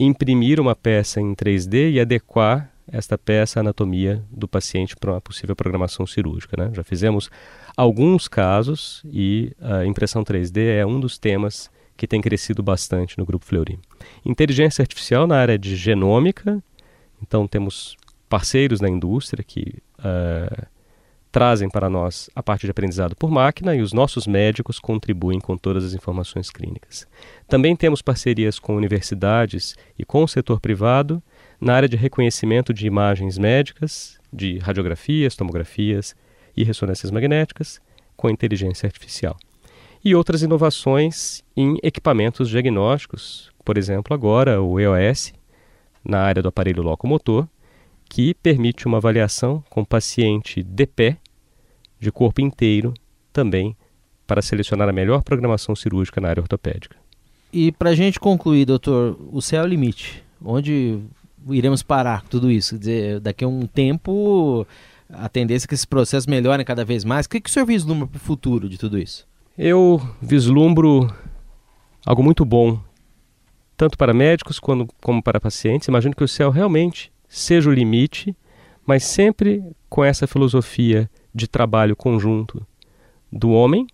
imprimir 0.00 0.58
uma 0.58 0.74
peça 0.74 1.20
em 1.20 1.34
3D 1.34 1.92
e 1.92 2.00
adequar 2.00 2.72
esta 2.90 3.18
peça 3.18 3.60
à 3.60 3.60
anatomia 3.60 4.24
do 4.30 4.48
paciente 4.48 4.96
para 4.96 5.12
uma 5.12 5.20
possível 5.20 5.54
programação 5.54 6.06
cirúrgica. 6.06 6.56
Né? 6.56 6.70
Já 6.74 6.82
fizemos 6.82 7.30
alguns 7.76 8.26
casos 8.26 9.02
e 9.04 9.52
a 9.60 9.84
impressão 9.84 10.24
3D 10.24 10.78
é 10.78 10.86
um 10.86 10.98
dos 10.98 11.18
temas 11.18 11.70
que 11.96 12.06
tem 12.06 12.20
crescido 12.20 12.62
bastante 12.62 13.18
no 13.18 13.26
Grupo 13.26 13.44
Fleury. 13.44 13.78
Inteligência 14.24 14.82
artificial 14.82 15.26
na 15.26 15.36
área 15.36 15.58
de 15.58 15.76
genômica, 15.76 16.62
então 17.22 17.46
temos 17.46 17.94
parceiros 18.26 18.80
na 18.80 18.88
indústria 18.88 19.44
que 19.44 19.74
uh, 19.98 20.66
trazem 21.30 21.68
para 21.68 21.88
nós 21.88 22.28
a 22.34 22.42
parte 22.42 22.66
de 22.66 22.70
aprendizado 22.70 23.14
por 23.14 23.30
máquina 23.30 23.74
e 23.74 23.80
os 23.80 23.92
nossos 23.92 24.26
médicos 24.26 24.78
contribuem 24.78 25.38
com 25.40 25.56
todas 25.56 25.84
as 25.84 25.94
informações 25.94 26.50
clínicas. 26.50 27.06
Também 27.48 27.76
temos 27.76 28.02
parcerias 28.02 28.58
com 28.58 28.76
universidades 28.76 29.76
e 29.98 30.04
com 30.04 30.24
o 30.24 30.28
setor 30.28 30.60
privado 30.60 31.22
na 31.60 31.74
área 31.74 31.88
de 31.88 31.96
reconhecimento 31.96 32.74
de 32.74 32.86
imagens 32.86 33.38
médicas, 33.38 34.18
de 34.32 34.58
radiografias, 34.58 35.36
tomografias 35.36 36.14
e 36.56 36.64
ressonâncias 36.64 37.10
magnéticas 37.10 37.80
com 38.16 38.28
inteligência 38.28 38.86
artificial. 38.86 39.36
E 40.04 40.14
outras 40.14 40.42
inovações 40.42 41.44
em 41.56 41.76
equipamentos 41.82 42.48
diagnósticos, 42.48 43.52
por 43.64 43.76
exemplo, 43.76 44.14
agora 44.14 44.60
o 44.60 44.80
EOS, 44.80 45.34
na 46.02 46.20
área 46.20 46.42
do 46.42 46.48
aparelho 46.48 46.82
locomotor, 46.82 47.46
que 48.10 48.34
permite 48.34 48.86
uma 48.86 48.96
avaliação 48.96 49.62
com 49.70 49.84
paciente 49.84 50.64
de 50.64 50.84
pé, 50.84 51.16
de 51.98 52.10
corpo 52.10 52.40
inteiro, 52.40 52.92
também 53.32 53.76
para 54.26 54.42
selecionar 54.42 54.88
a 54.88 54.92
melhor 54.92 55.22
programação 55.22 55.76
cirúrgica 55.76 56.20
na 56.20 56.28
área 56.28 56.40
ortopédica. 56.42 56.96
E 57.52 57.70
para 57.70 57.90
a 57.90 57.94
gente 57.94 58.18
concluir, 58.18 58.64
doutor, 58.64 59.16
o 59.32 59.40
céu 59.40 59.62
é 59.62 59.64
o 59.64 59.68
limite. 59.68 60.24
Onde 60.44 60.98
iremos 61.48 61.84
parar 61.84 62.22
com 62.22 62.28
tudo 62.28 62.50
isso? 62.50 62.74
Quer 62.74 62.78
dizer, 62.78 63.20
daqui 63.20 63.44
a 63.44 63.48
um 63.48 63.64
tempo, 63.64 64.66
a 65.08 65.28
tendência 65.28 65.66
é 65.66 65.68
que 65.68 65.74
esses 65.74 65.86
processos 65.86 66.26
melhorem 66.26 66.66
cada 66.66 66.84
vez 66.84 67.04
mais. 67.04 67.26
O 67.26 67.28
que, 67.28 67.40
que 67.40 67.48
o 67.48 67.52
senhor 67.52 67.66
vislumbra 67.66 68.08
para 68.08 68.16
o 68.16 68.20
futuro 68.20 68.68
de 68.68 68.76
tudo 68.76 68.98
isso? 68.98 69.24
Eu 69.56 70.00
vislumbro 70.20 71.12
algo 72.04 72.24
muito 72.24 72.44
bom, 72.44 72.80
tanto 73.76 73.96
para 73.96 74.12
médicos 74.12 74.58
como, 74.58 74.88
como 75.00 75.22
para 75.22 75.40
pacientes. 75.40 75.86
Imagino 75.86 76.14
que 76.14 76.24
o 76.24 76.28
céu 76.28 76.50
realmente 76.50 77.12
seja 77.30 77.70
o 77.70 77.72
limite, 77.72 78.36
mas 78.84 79.04
sempre 79.04 79.62
com 79.88 80.04
essa 80.04 80.26
filosofia 80.26 81.08
de 81.32 81.46
trabalho 81.46 81.94
conjunto 81.94 82.66
do 83.32 83.50
homem 83.50 83.86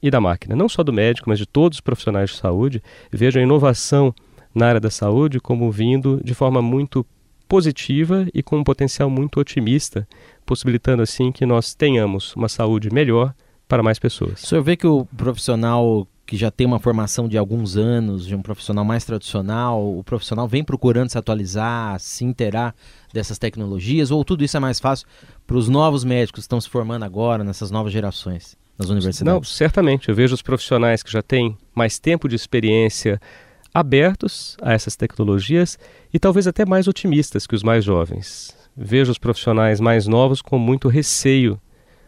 e 0.00 0.08
da 0.10 0.20
máquina, 0.20 0.54
não 0.54 0.68
só 0.68 0.84
do 0.84 0.92
médico, 0.92 1.28
mas 1.28 1.38
de 1.38 1.46
todos 1.46 1.78
os 1.78 1.80
profissionais 1.80 2.30
de 2.30 2.36
saúde. 2.36 2.80
Vejo 3.10 3.40
a 3.40 3.42
inovação 3.42 4.14
na 4.54 4.68
área 4.68 4.80
da 4.80 4.88
saúde 4.88 5.40
como 5.40 5.70
vindo 5.70 6.20
de 6.24 6.32
forma 6.32 6.62
muito 6.62 7.04
positiva 7.48 8.26
e 8.32 8.40
com 8.40 8.58
um 8.58 8.64
potencial 8.64 9.10
muito 9.10 9.40
otimista, 9.40 10.08
possibilitando 10.46 11.02
assim 11.02 11.32
que 11.32 11.44
nós 11.44 11.74
tenhamos 11.74 12.34
uma 12.36 12.48
saúde 12.48 12.88
melhor 12.92 13.34
para 13.66 13.82
mais 13.82 13.98
pessoas. 13.98 14.44
O 14.44 14.46
senhor 14.46 14.62
vê 14.62 14.76
que 14.76 14.86
o 14.86 15.04
profissional 15.16 16.06
que 16.30 16.36
já 16.36 16.48
tem 16.48 16.64
uma 16.64 16.78
formação 16.78 17.26
de 17.26 17.36
alguns 17.36 17.76
anos, 17.76 18.24
de 18.24 18.36
um 18.36 18.40
profissional 18.40 18.84
mais 18.84 19.04
tradicional, 19.04 19.98
o 19.98 20.04
profissional 20.04 20.46
vem 20.46 20.62
procurando 20.62 21.10
se 21.10 21.18
atualizar, 21.18 21.98
se 21.98 22.24
inteirar 22.24 22.72
dessas 23.12 23.36
tecnologias, 23.36 24.12
ou 24.12 24.24
tudo 24.24 24.44
isso 24.44 24.56
é 24.56 24.60
mais 24.60 24.78
fácil 24.78 25.08
para 25.44 25.56
os 25.56 25.68
novos 25.68 26.04
médicos 26.04 26.38
que 26.38 26.44
estão 26.44 26.60
se 26.60 26.70
formando 26.70 27.04
agora, 27.04 27.42
nessas 27.42 27.72
novas 27.72 27.92
gerações, 27.92 28.56
nas 28.78 28.88
universidades? 28.90 29.24
Não, 29.24 29.42
certamente. 29.42 30.08
Eu 30.08 30.14
vejo 30.14 30.32
os 30.32 30.40
profissionais 30.40 31.02
que 31.02 31.10
já 31.10 31.20
têm 31.20 31.58
mais 31.74 31.98
tempo 31.98 32.28
de 32.28 32.36
experiência 32.36 33.20
abertos 33.74 34.56
a 34.62 34.72
essas 34.72 34.94
tecnologias 34.94 35.76
e 36.14 36.18
talvez 36.20 36.46
até 36.46 36.64
mais 36.64 36.86
otimistas 36.86 37.44
que 37.44 37.56
os 37.56 37.64
mais 37.64 37.84
jovens. 37.84 38.56
Vejo 38.76 39.10
os 39.10 39.18
profissionais 39.18 39.80
mais 39.80 40.06
novos 40.06 40.40
com 40.40 40.60
muito 40.60 40.86
receio 40.86 41.60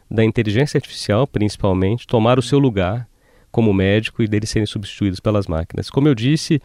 da 0.09 0.23
inteligência 0.23 0.79
artificial, 0.79 1.27
principalmente, 1.27 2.07
tomar 2.07 2.39
o 2.39 2.43
seu 2.43 2.61
lugar 2.61 3.11
como 3.53 3.73
médico 3.73 4.23
e 4.23 4.27
deles 4.27 4.51
serem 4.51 4.67
substituídos 4.67 5.21
pelas 5.21 5.47
máquinas. 5.47 5.91
Como 5.91 6.09
eu 6.09 6.15
disse, 6.15 6.61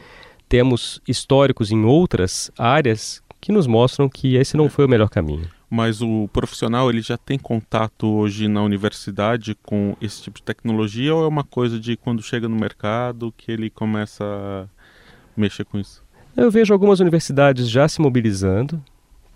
temos 0.50 1.02
históricos 1.08 1.72
em 1.72 1.84
outras 1.84 2.50
áreas 2.58 3.22
que 3.40 3.52
nos 3.52 3.68
mostram 3.68 4.10
que 4.10 4.36
esse 4.36 4.58
não 4.58 4.70
foi 4.70 4.86
o 4.86 4.90
melhor 4.90 5.10
caminho. 5.10 5.48
Mas 5.70 6.02
o 6.02 6.30
profissional 6.32 6.90
ele 6.90 7.02
já 7.02 7.18
tem 7.18 7.38
contato 7.38 8.08
hoje 8.08 8.48
na 8.48 8.64
universidade 8.64 9.54
com 9.64 9.98
esse 10.02 10.24
tipo 10.24 10.40
de 10.40 10.44
tecnologia 10.44 11.14
ou 11.14 11.26
é 11.26 11.28
uma 11.28 11.44
coisa 11.44 11.78
de 11.78 11.98
quando 11.98 12.24
chega 12.24 12.48
no 12.48 12.56
mercado 12.56 13.34
que 13.36 13.52
ele 13.52 13.70
começa 13.70 14.24
a 14.24 14.66
mexer 15.36 15.66
com 15.66 15.78
isso? 15.78 16.02
Eu 16.38 16.50
vejo 16.50 16.74
algumas 16.74 17.02
universidades 17.02 17.70
já 17.70 17.88
se 17.88 18.00
mobilizando 18.00 18.82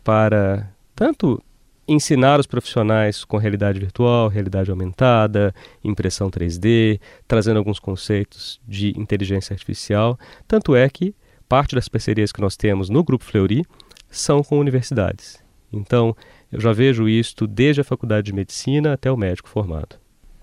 para 0.03 0.71
tanto 0.95 1.43
ensinar 1.91 2.39
os 2.39 2.47
profissionais 2.47 3.23
com 3.23 3.37
realidade 3.37 3.79
virtual, 3.79 4.27
realidade 4.27 4.71
aumentada, 4.71 5.53
impressão 5.83 6.29
3D, 6.29 6.99
trazendo 7.27 7.57
alguns 7.57 7.79
conceitos 7.79 8.59
de 8.67 8.97
inteligência 8.99 9.53
artificial. 9.53 10.17
Tanto 10.47 10.75
é 10.75 10.89
que 10.89 11.13
parte 11.49 11.75
das 11.75 11.89
parcerias 11.89 12.31
que 12.31 12.41
nós 12.41 12.55
temos 12.55 12.89
no 12.89 13.03
Grupo 13.03 13.25
Fleury 13.25 13.65
são 14.09 14.41
com 14.41 14.59
universidades. 14.59 15.39
Então, 15.71 16.15
eu 16.51 16.59
já 16.59 16.73
vejo 16.73 17.07
isto 17.07 17.47
desde 17.47 17.81
a 17.81 17.83
faculdade 17.83 18.25
de 18.25 18.33
medicina 18.33 18.93
até 18.93 19.11
o 19.11 19.17
médico 19.17 19.49
formado. 19.49 19.95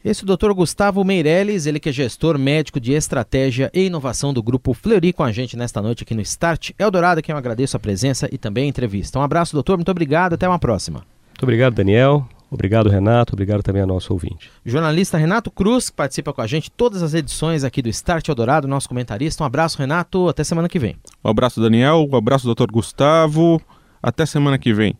Esse 0.04 0.22
é 0.22 0.30
o 0.30 0.36
Dr. 0.36 0.52
Gustavo 0.52 1.04
Meirelles, 1.04 1.66
ele 1.66 1.80
que 1.80 1.88
é 1.88 1.92
gestor 1.92 2.38
médico 2.38 2.78
de 2.78 2.92
estratégia 2.92 3.70
e 3.74 3.86
inovação 3.86 4.32
do 4.32 4.42
Grupo 4.42 4.72
Fleury, 4.72 5.12
com 5.12 5.24
a 5.24 5.32
gente 5.32 5.56
nesta 5.56 5.82
noite 5.82 6.02
aqui 6.02 6.14
no 6.14 6.22
Start 6.22 6.70
Eldorado, 6.78 7.20
que 7.20 7.32
eu 7.32 7.36
agradeço 7.36 7.76
a 7.76 7.80
presença 7.80 8.28
e 8.32 8.38
também 8.38 8.64
a 8.64 8.68
entrevista. 8.68 9.18
Um 9.18 9.22
abraço, 9.22 9.54
doutor, 9.54 9.76
muito 9.76 9.90
obrigado, 9.90 10.34
até 10.34 10.48
uma 10.48 10.58
próxima. 10.58 11.04
Muito 11.38 11.44
obrigado, 11.44 11.74
Daniel. 11.74 12.26
Obrigado, 12.50 12.88
Renato. 12.88 13.34
Obrigado 13.34 13.62
também 13.62 13.80
ao 13.80 13.86
nosso 13.86 14.12
ouvinte. 14.12 14.50
Jornalista 14.66 15.16
Renato 15.16 15.52
Cruz, 15.52 15.88
que 15.88 15.94
participa 15.94 16.32
com 16.32 16.40
a 16.40 16.48
gente 16.48 16.68
todas 16.68 17.00
as 17.00 17.14
edições 17.14 17.62
aqui 17.62 17.80
do 17.80 17.88
Start 17.90 18.26
Eldorado, 18.28 18.66
nosso 18.66 18.88
comentarista. 18.88 19.44
Um 19.44 19.46
abraço, 19.46 19.78
Renato. 19.78 20.28
Até 20.28 20.42
semana 20.42 20.68
que 20.68 20.80
vem. 20.80 20.96
Um 21.24 21.30
abraço, 21.30 21.60
Daniel. 21.60 22.08
Um 22.10 22.16
abraço, 22.16 22.44
doutor 22.44 22.72
Gustavo. 22.72 23.60
Até 24.02 24.26
semana 24.26 24.58
que 24.58 24.72
vem. 24.72 24.96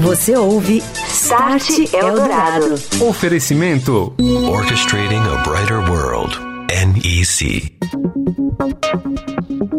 Você 0.00 0.36
ouve 0.36 0.78
Start 0.78 1.68
Eldorado. 1.92 2.74
Oferecimento. 3.00 4.12
Orchestrating 4.50 5.20
a 5.20 5.36
Brighter 5.44 5.88
World. 5.88 6.36
NEC. 6.68 7.78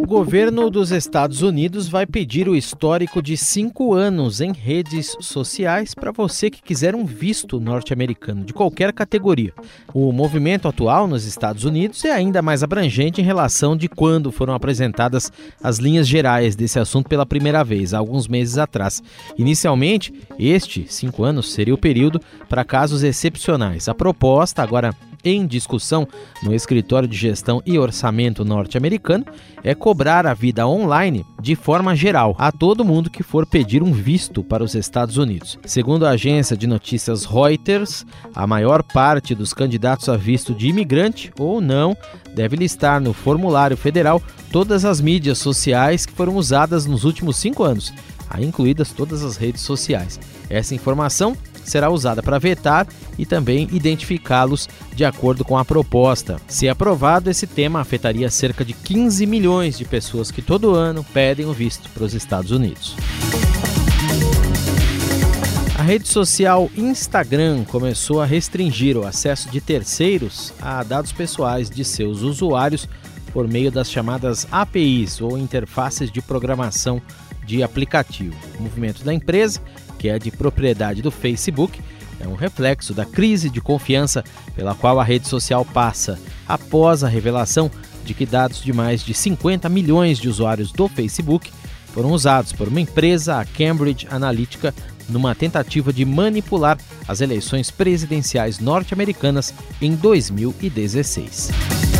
O 0.01 0.07
governo 0.07 0.71
dos 0.71 0.89
Estados 0.89 1.43
Unidos 1.43 1.87
vai 1.87 2.07
pedir 2.07 2.49
o 2.49 2.55
histórico 2.55 3.21
de 3.21 3.37
cinco 3.37 3.93
anos 3.93 4.41
em 4.41 4.51
redes 4.51 5.15
sociais 5.19 5.93
para 5.93 6.11
você 6.11 6.49
que 6.49 6.59
quiser 6.59 6.95
um 6.95 7.05
visto 7.05 7.59
norte-americano 7.59 8.43
de 8.43 8.51
qualquer 8.51 8.91
categoria. 8.93 9.53
O 9.93 10.11
movimento 10.11 10.67
atual 10.67 11.07
nos 11.07 11.25
Estados 11.25 11.65
Unidos 11.65 12.03
é 12.03 12.11
ainda 12.11 12.41
mais 12.41 12.63
abrangente 12.63 13.21
em 13.21 13.23
relação 13.23 13.77
de 13.77 13.87
quando 13.87 14.31
foram 14.31 14.55
apresentadas 14.55 15.31
as 15.61 15.77
linhas 15.77 16.07
gerais 16.07 16.55
desse 16.55 16.79
assunto 16.79 17.07
pela 17.07 17.25
primeira 17.25 17.63
vez, 17.63 17.93
há 17.93 17.99
alguns 17.99 18.27
meses 18.27 18.57
atrás. 18.57 19.03
Inicialmente, 19.37 20.11
este, 20.39 20.83
cinco 20.89 21.23
anos, 21.23 21.53
seria 21.53 21.75
o 21.75 21.77
período 21.77 22.19
para 22.49 22.65
casos 22.65 23.03
excepcionais. 23.03 23.87
A 23.87 23.93
proposta, 23.93 24.63
agora 24.63 24.95
em 25.23 25.45
discussão 25.45 26.07
no 26.43 26.53
Escritório 26.53 27.07
de 27.07 27.17
Gestão 27.17 27.61
e 27.65 27.77
Orçamento 27.77 28.43
norte-americano 28.43 29.25
é 29.63 29.75
cobrar 29.75 30.25
a 30.25 30.33
vida 30.33 30.67
online 30.67 31.25
de 31.41 31.55
forma 31.55 31.95
geral 31.95 32.35
a 32.37 32.51
todo 32.51 32.85
mundo 32.85 33.09
que 33.09 33.23
for 33.23 33.45
pedir 33.45 33.83
um 33.83 33.91
visto 33.91 34.43
para 34.43 34.63
os 34.63 34.75
Estados 34.75 35.17
Unidos. 35.17 35.59
Segundo 35.65 36.05
a 36.05 36.11
agência 36.11 36.57
de 36.57 36.67
notícias 36.67 37.25
Reuters, 37.25 38.05
a 38.33 38.47
maior 38.47 38.83
parte 38.83 39.35
dos 39.35 39.53
candidatos 39.53 40.09
a 40.09 40.17
visto 40.17 40.53
de 40.53 40.67
imigrante 40.67 41.31
ou 41.37 41.61
não 41.61 41.95
deve 42.33 42.55
listar 42.55 42.99
no 42.99 43.13
formulário 43.13 43.77
federal 43.77 44.21
todas 44.51 44.85
as 44.85 45.01
mídias 45.01 45.37
sociais 45.37 46.05
que 46.05 46.13
foram 46.13 46.35
usadas 46.35 46.85
nos 46.85 47.03
últimos 47.03 47.37
cinco 47.37 47.63
anos, 47.63 47.93
incluídas 48.39 48.91
todas 48.91 49.23
as 49.23 49.37
redes 49.37 49.61
sociais. 49.61 50.19
Essa 50.49 50.75
informação 50.75 51.35
será 51.63 51.89
usada 51.89 52.21
para 52.21 52.39
vetar 52.39 52.87
e 53.17 53.25
também 53.25 53.67
identificá-los 53.71 54.67
de 54.95 55.05
acordo 55.05 55.43
com 55.43 55.57
a 55.57 55.65
proposta. 55.65 56.37
Se 56.47 56.67
aprovado, 56.67 57.29
esse 57.29 57.47
tema 57.47 57.81
afetaria 57.81 58.29
cerca 58.29 58.63
de 58.65 58.73
15 58.73 59.25
milhões 59.25 59.77
de 59.77 59.85
pessoas 59.85 60.31
que 60.31 60.41
todo 60.41 60.75
ano 60.75 61.05
pedem 61.13 61.45
o 61.45 61.53
visto 61.53 61.89
para 61.89 62.03
os 62.03 62.13
Estados 62.13 62.51
Unidos. 62.51 62.95
A 65.81 65.83
rede 65.83 66.07
social 66.07 66.69
Instagram 66.77 67.63
começou 67.63 68.21
a 68.21 68.25
restringir 68.25 68.95
o 68.95 69.03
acesso 69.05 69.49
de 69.49 69.59
terceiros 69.59 70.53
a 70.61 70.83
dados 70.83 71.11
pessoais 71.11 71.71
de 71.71 71.83
seus 71.83 72.21
usuários 72.21 72.87
por 73.33 73.47
meio 73.47 73.71
das 73.71 73.89
chamadas 73.89 74.47
APIs 74.51 75.21
ou 75.21 75.39
interfaces 75.39 76.11
de 76.11 76.21
programação 76.21 77.01
de 77.45 77.63
aplicativo. 77.63 78.35
O 78.59 78.61
movimento 78.63 79.03
da 79.03 79.11
empresa 79.11 79.59
que 80.01 80.09
é 80.09 80.17
de 80.17 80.31
propriedade 80.31 80.99
do 80.99 81.11
Facebook, 81.11 81.79
é 82.19 82.27
um 82.27 82.33
reflexo 82.33 82.91
da 82.91 83.05
crise 83.05 83.51
de 83.51 83.61
confiança 83.61 84.23
pela 84.55 84.73
qual 84.73 84.99
a 84.99 85.03
rede 85.03 85.27
social 85.27 85.63
passa 85.63 86.19
após 86.47 87.03
a 87.03 87.07
revelação 87.07 87.69
de 88.03 88.15
que 88.15 88.25
dados 88.25 88.63
de 88.63 88.73
mais 88.73 89.03
de 89.03 89.13
50 89.13 89.69
milhões 89.69 90.17
de 90.17 90.27
usuários 90.27 90.71
do 90.71 90.87
Facebook 90.87 91.51
foram 91.93 92.13
usados 92.13 92.51
por 92.51 92.67
uma 92.67 92.81
empresa, 92.81 93.39
a 93.39 93.45
Cambridge 93.45 94.07
Analytica, 94.09 94.73
numa 95.07 95.35
tentativa 95.35 95.93
de 95.93 96.03
manipular 96.03 96.79
as 97.07 97.21
eleições 97.21 97.69
presidenciais 97.69 98.57
norte-americanas 98.57 99.53
em 99.79 99.93
2016. 99.93 101.90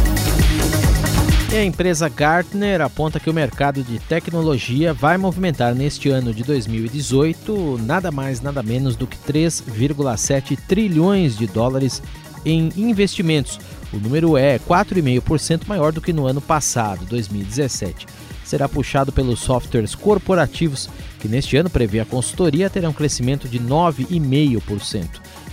E 1.51 1.57
a 1.57 1.65
empresa 1.65 2.07
Gartner 2.07 2.79
aponta 2.79 3.19
que 3.19 3.29
o 3.29 3.33
mercado 3.33 3.83
de 3.83 3.99
tecnologia 3.99 4.93
vai 4.93 5.17
movimentar 5.17 5.75
neste 5.75 6.07
ano 6.07 6.33
de 6.33 6.45
2018 6.45 7.77
nada 7.79 8.09
mais 8.09 8.39
nada 8.39 8.63
menos 8.63 8.95
do 8.95 9.05
que 9.05 9.17
3,7 9.17 10.57
trilhões 10.65 11.35
de 11.35 11.47
dólares 11.47 12.01
em 12.45 12.71
investimentos. 12.77 13.59
O 13.91 13.97
número 13.97 14.37
é 14.37 14.59
4,5% 14.59 15.67
maior 15.67 15.91
do 15.91 15.99
que 15.99 16.13
no 16.13 16.25
ano 16.25 16.39
passado, 16.39 17.05
2017. 17.05 18.07
Será 18.45 18.69
puxado 18.69 19.11
pelos 19.11 19.41
softwares 19.41 19.93
corporativos, 19.93 20.89
que 21.19 21.27
neste 21.27 21.57
ano 21.57 21.69
prevê 21.69 21.99
a 21.99 22.05
consultoria 22.05 22.69
terá 22.69 22.87
um 22.87 22.93
crescimento 22.93 23.49
de 23.49 23.59
9,5%. 23.59 25.05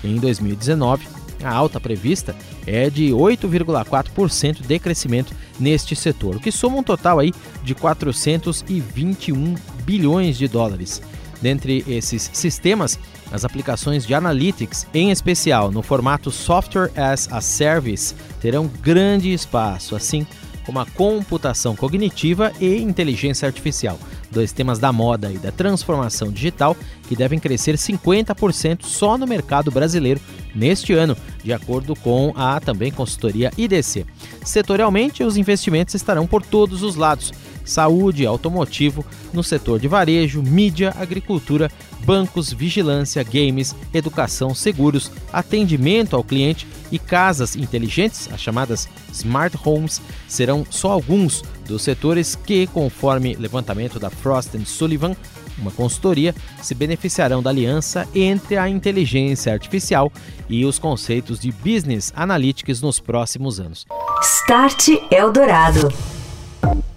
Em 0.05 0.15
2019, 0.15 1.18
a 1.43 1.51
alta 1.51 1.81
prevista 1.81 2.35
é 2.67 2.91
de 2.91 3.11
8,4% 3.11 4.67
de 4.67 4.79
crescimento 4.79 5.35
neste 5.59 5.95
setor, 5.97 6.37
o 6.37 6.41
que 6.41 6.53
soma 6.53 6.79
um 6.79 6.83
total 6.83 7.19
aí 7.19 7.33
de 7.63 7.75
421 7.75 9.55
bilhões 9.85 10.37
de 10.37 10.49
dólares. 10.49 11.03
Dentre 11.41 11.85
esses 11.87 12.31
sistemas, 12.33 12.99
as 13.31 13.45
aplicações 13.45 14.07
de 14.07 14.15
Analytics, 14.15 14.87
em 14.93 15.11
especial 15.11 15.71
no 15.71 15.83
formato 15.83 16.31
Software 16.31 16.91
as 16.97 17.31
a 17.33 17.41
Service, 17.41 18.15
terão 18.41 18.67
grande 18.67 19.33
espaço, 19.33 19.95
assim 19.95 20.27
como 20.65 20.81
a 20.81 20.87
computação 20.87 21.75
cognitiva 21.75 22.53
e 22.61 22.77
inteligência 22.77 23.47
artificial, 23.47 23.99
dois 24.31 24.53
temas 24.53 24.79
da 24.79 24.93
moda 24.93 25.33
e 25.33 25.39
da 25.39 25.51
transformação 25.51 26.31
digital 26.31 26.77
que 27.09 27.17
devem 27.17 27.39
crescer 27.39 27.77
50% 27.77 28.83
só 28.83 29.17
no 29.17 29.27
mercado 29.27 29.71
brasileiro 29.71 30.21
neste 30.55 30.93
ano, 30.93 31.17
de 31.43 31.53
acordo 31.53 31.95
com 31.97 32.33
a 32.37 32.61
também 32.61 32.91
consultoria 32.91 33.51
IDC. 33.57 34.07
Setorialmente, 34.45 35.23
os 35.23 35.37
investimentos 35.37 35.95
estarão 35.95 36.27
por 36.27 36.43
todos 36.43 36.83
os 36.83 36.97
lados 36.97 37.33
saúde, 37.69 38.27
automotivo, 38.27 39.05
no 39.33 39.45
setor 39.45 39.79
de 39.79 39.87
varejo, 39.87 40.43
mídia, 40.43 40.95
agricultura, 40.99 41.71
bancos, 42.05 42.53
vigilância, 42.53 43.23
games, 43.23 43.75
educação, 43.93 44.55
seguros, 44.55 45.11
atendimento 45.33 46.17
ao 46.17 46.25
cliente 46.25 46.67
e 46.91 46.99
casas 46.99 47.57
inteligentes, 47.57 48.29
as 48.33 48.41
chamadas 48.41 48.89
smart 49.13 49.57
homes, 49.65 50.01
serão 50.27 50.67
só 50.69 50.93
alguns 50.93 51.43
dos 51.67 51.83
setores 51.83 52.35
que, 52.35 52.67
conforme 52.69 53.35
levantamento 53.35 53.99
da 53.99 54.11
Frost 54.11 54.57
Sullivan, 54.65 55.15
uma 55.59 55.71
consultoria, 55.71 56.35
se 56.63 56.75
beneficiarão 56.75 57.43
da 57.43 57.51
aliança 57.51 58.09
entre 58.15 58.57
a 58.57 58.69
inteligência 58.69 59.53
artificial 59.53 60.13
e 60.49 60.65
os 60.65 60.79
conceitos 60.79 61.39
de 61.41 61.51
business 61.53 62.13
analytics 62.15 62.81
nos 62.81 63.01
próximos 63.01 63.59
anos. 63.61 63.87
Start 64.23 64.89
Eldorado. 65.11 65.89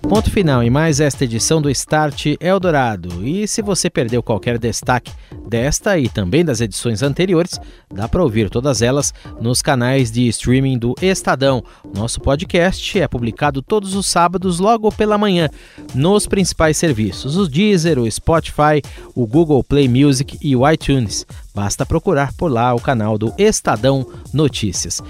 Ponto 0.02 0.30
final 0.30 0.62
em 0.62 0.70
mais 0.70 1.00
esta 1.00 1.24
edição 1.24 1.62
do 1.62 1.70
Start 1.70 2.36
Eldorado. 2.40 3.26
E 3.26 3.48
se 3.48 3.62
você 3.62 3.90
perdeu 3.90 4.22
qualquer 4.22 4.58
destaque 4.58 5.12
desta 5.48 5.98
e 5.98 6.10
também 6.10 6.44
das 6.44 6.60
edições 6.60 7.02
anteriores, 7.02 7.60
dá 7.94 8.08
para 8.08 8.24
ouvir 8.24 8.50
todas 8.50 8.82
elas 8.82 9.14
nos 9.40 9.62
canais 9.62 10.12
de 10.12 10.28
streaming 10.28 10.78
do 10.78 10.94
Estadão. 11.02 11.64
Nosso 11.96 12.20
podcast 12.20 13.00
é 13.00 13.08
publicado 13.08 13.62
todos 13.62 13.96
os 13.96 14.06
sábados 14.08 14.60
logo 14.60 14.92
pela 14.92 15.18
manhã 15.18 15.50
nos 15.94 16.28
principais 16.28 16.78
serviços: 16.78 17.38
o 17.38 17.48
Deezer, 17.48 17.98
o 17.98 18.12
Spotify, 18.12 18.82
o 19.16 19.26
Google 19.26 19.64
Play 19.64 19.88
Music 19.88 20.38
e 20.42 20.56
o 20.56 20.70
iTunes. 20.70 21.26
Basta 21.54 21.86
procurar 21.86 22.34
por 22.34 22.50
lá 22.50 22.74
o 22.74 22.80
canal 22.80 23.18
do 23.18 23.34
Estadão 23.38 24.06
Notícias. 24.34 25.02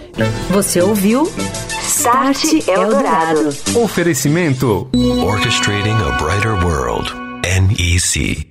Você 0.49 0.81
ouviu? 0.81 1.31
Start 1.83 2.67
Eldorado. 2.67 3.49
Oferecimento 3.75 4.80
Orchestrating 4.93 5.99
a 5.99 6.17
Brighter 6.17 6.55
World. 6.65 7.13
NEC. 7.43 8.50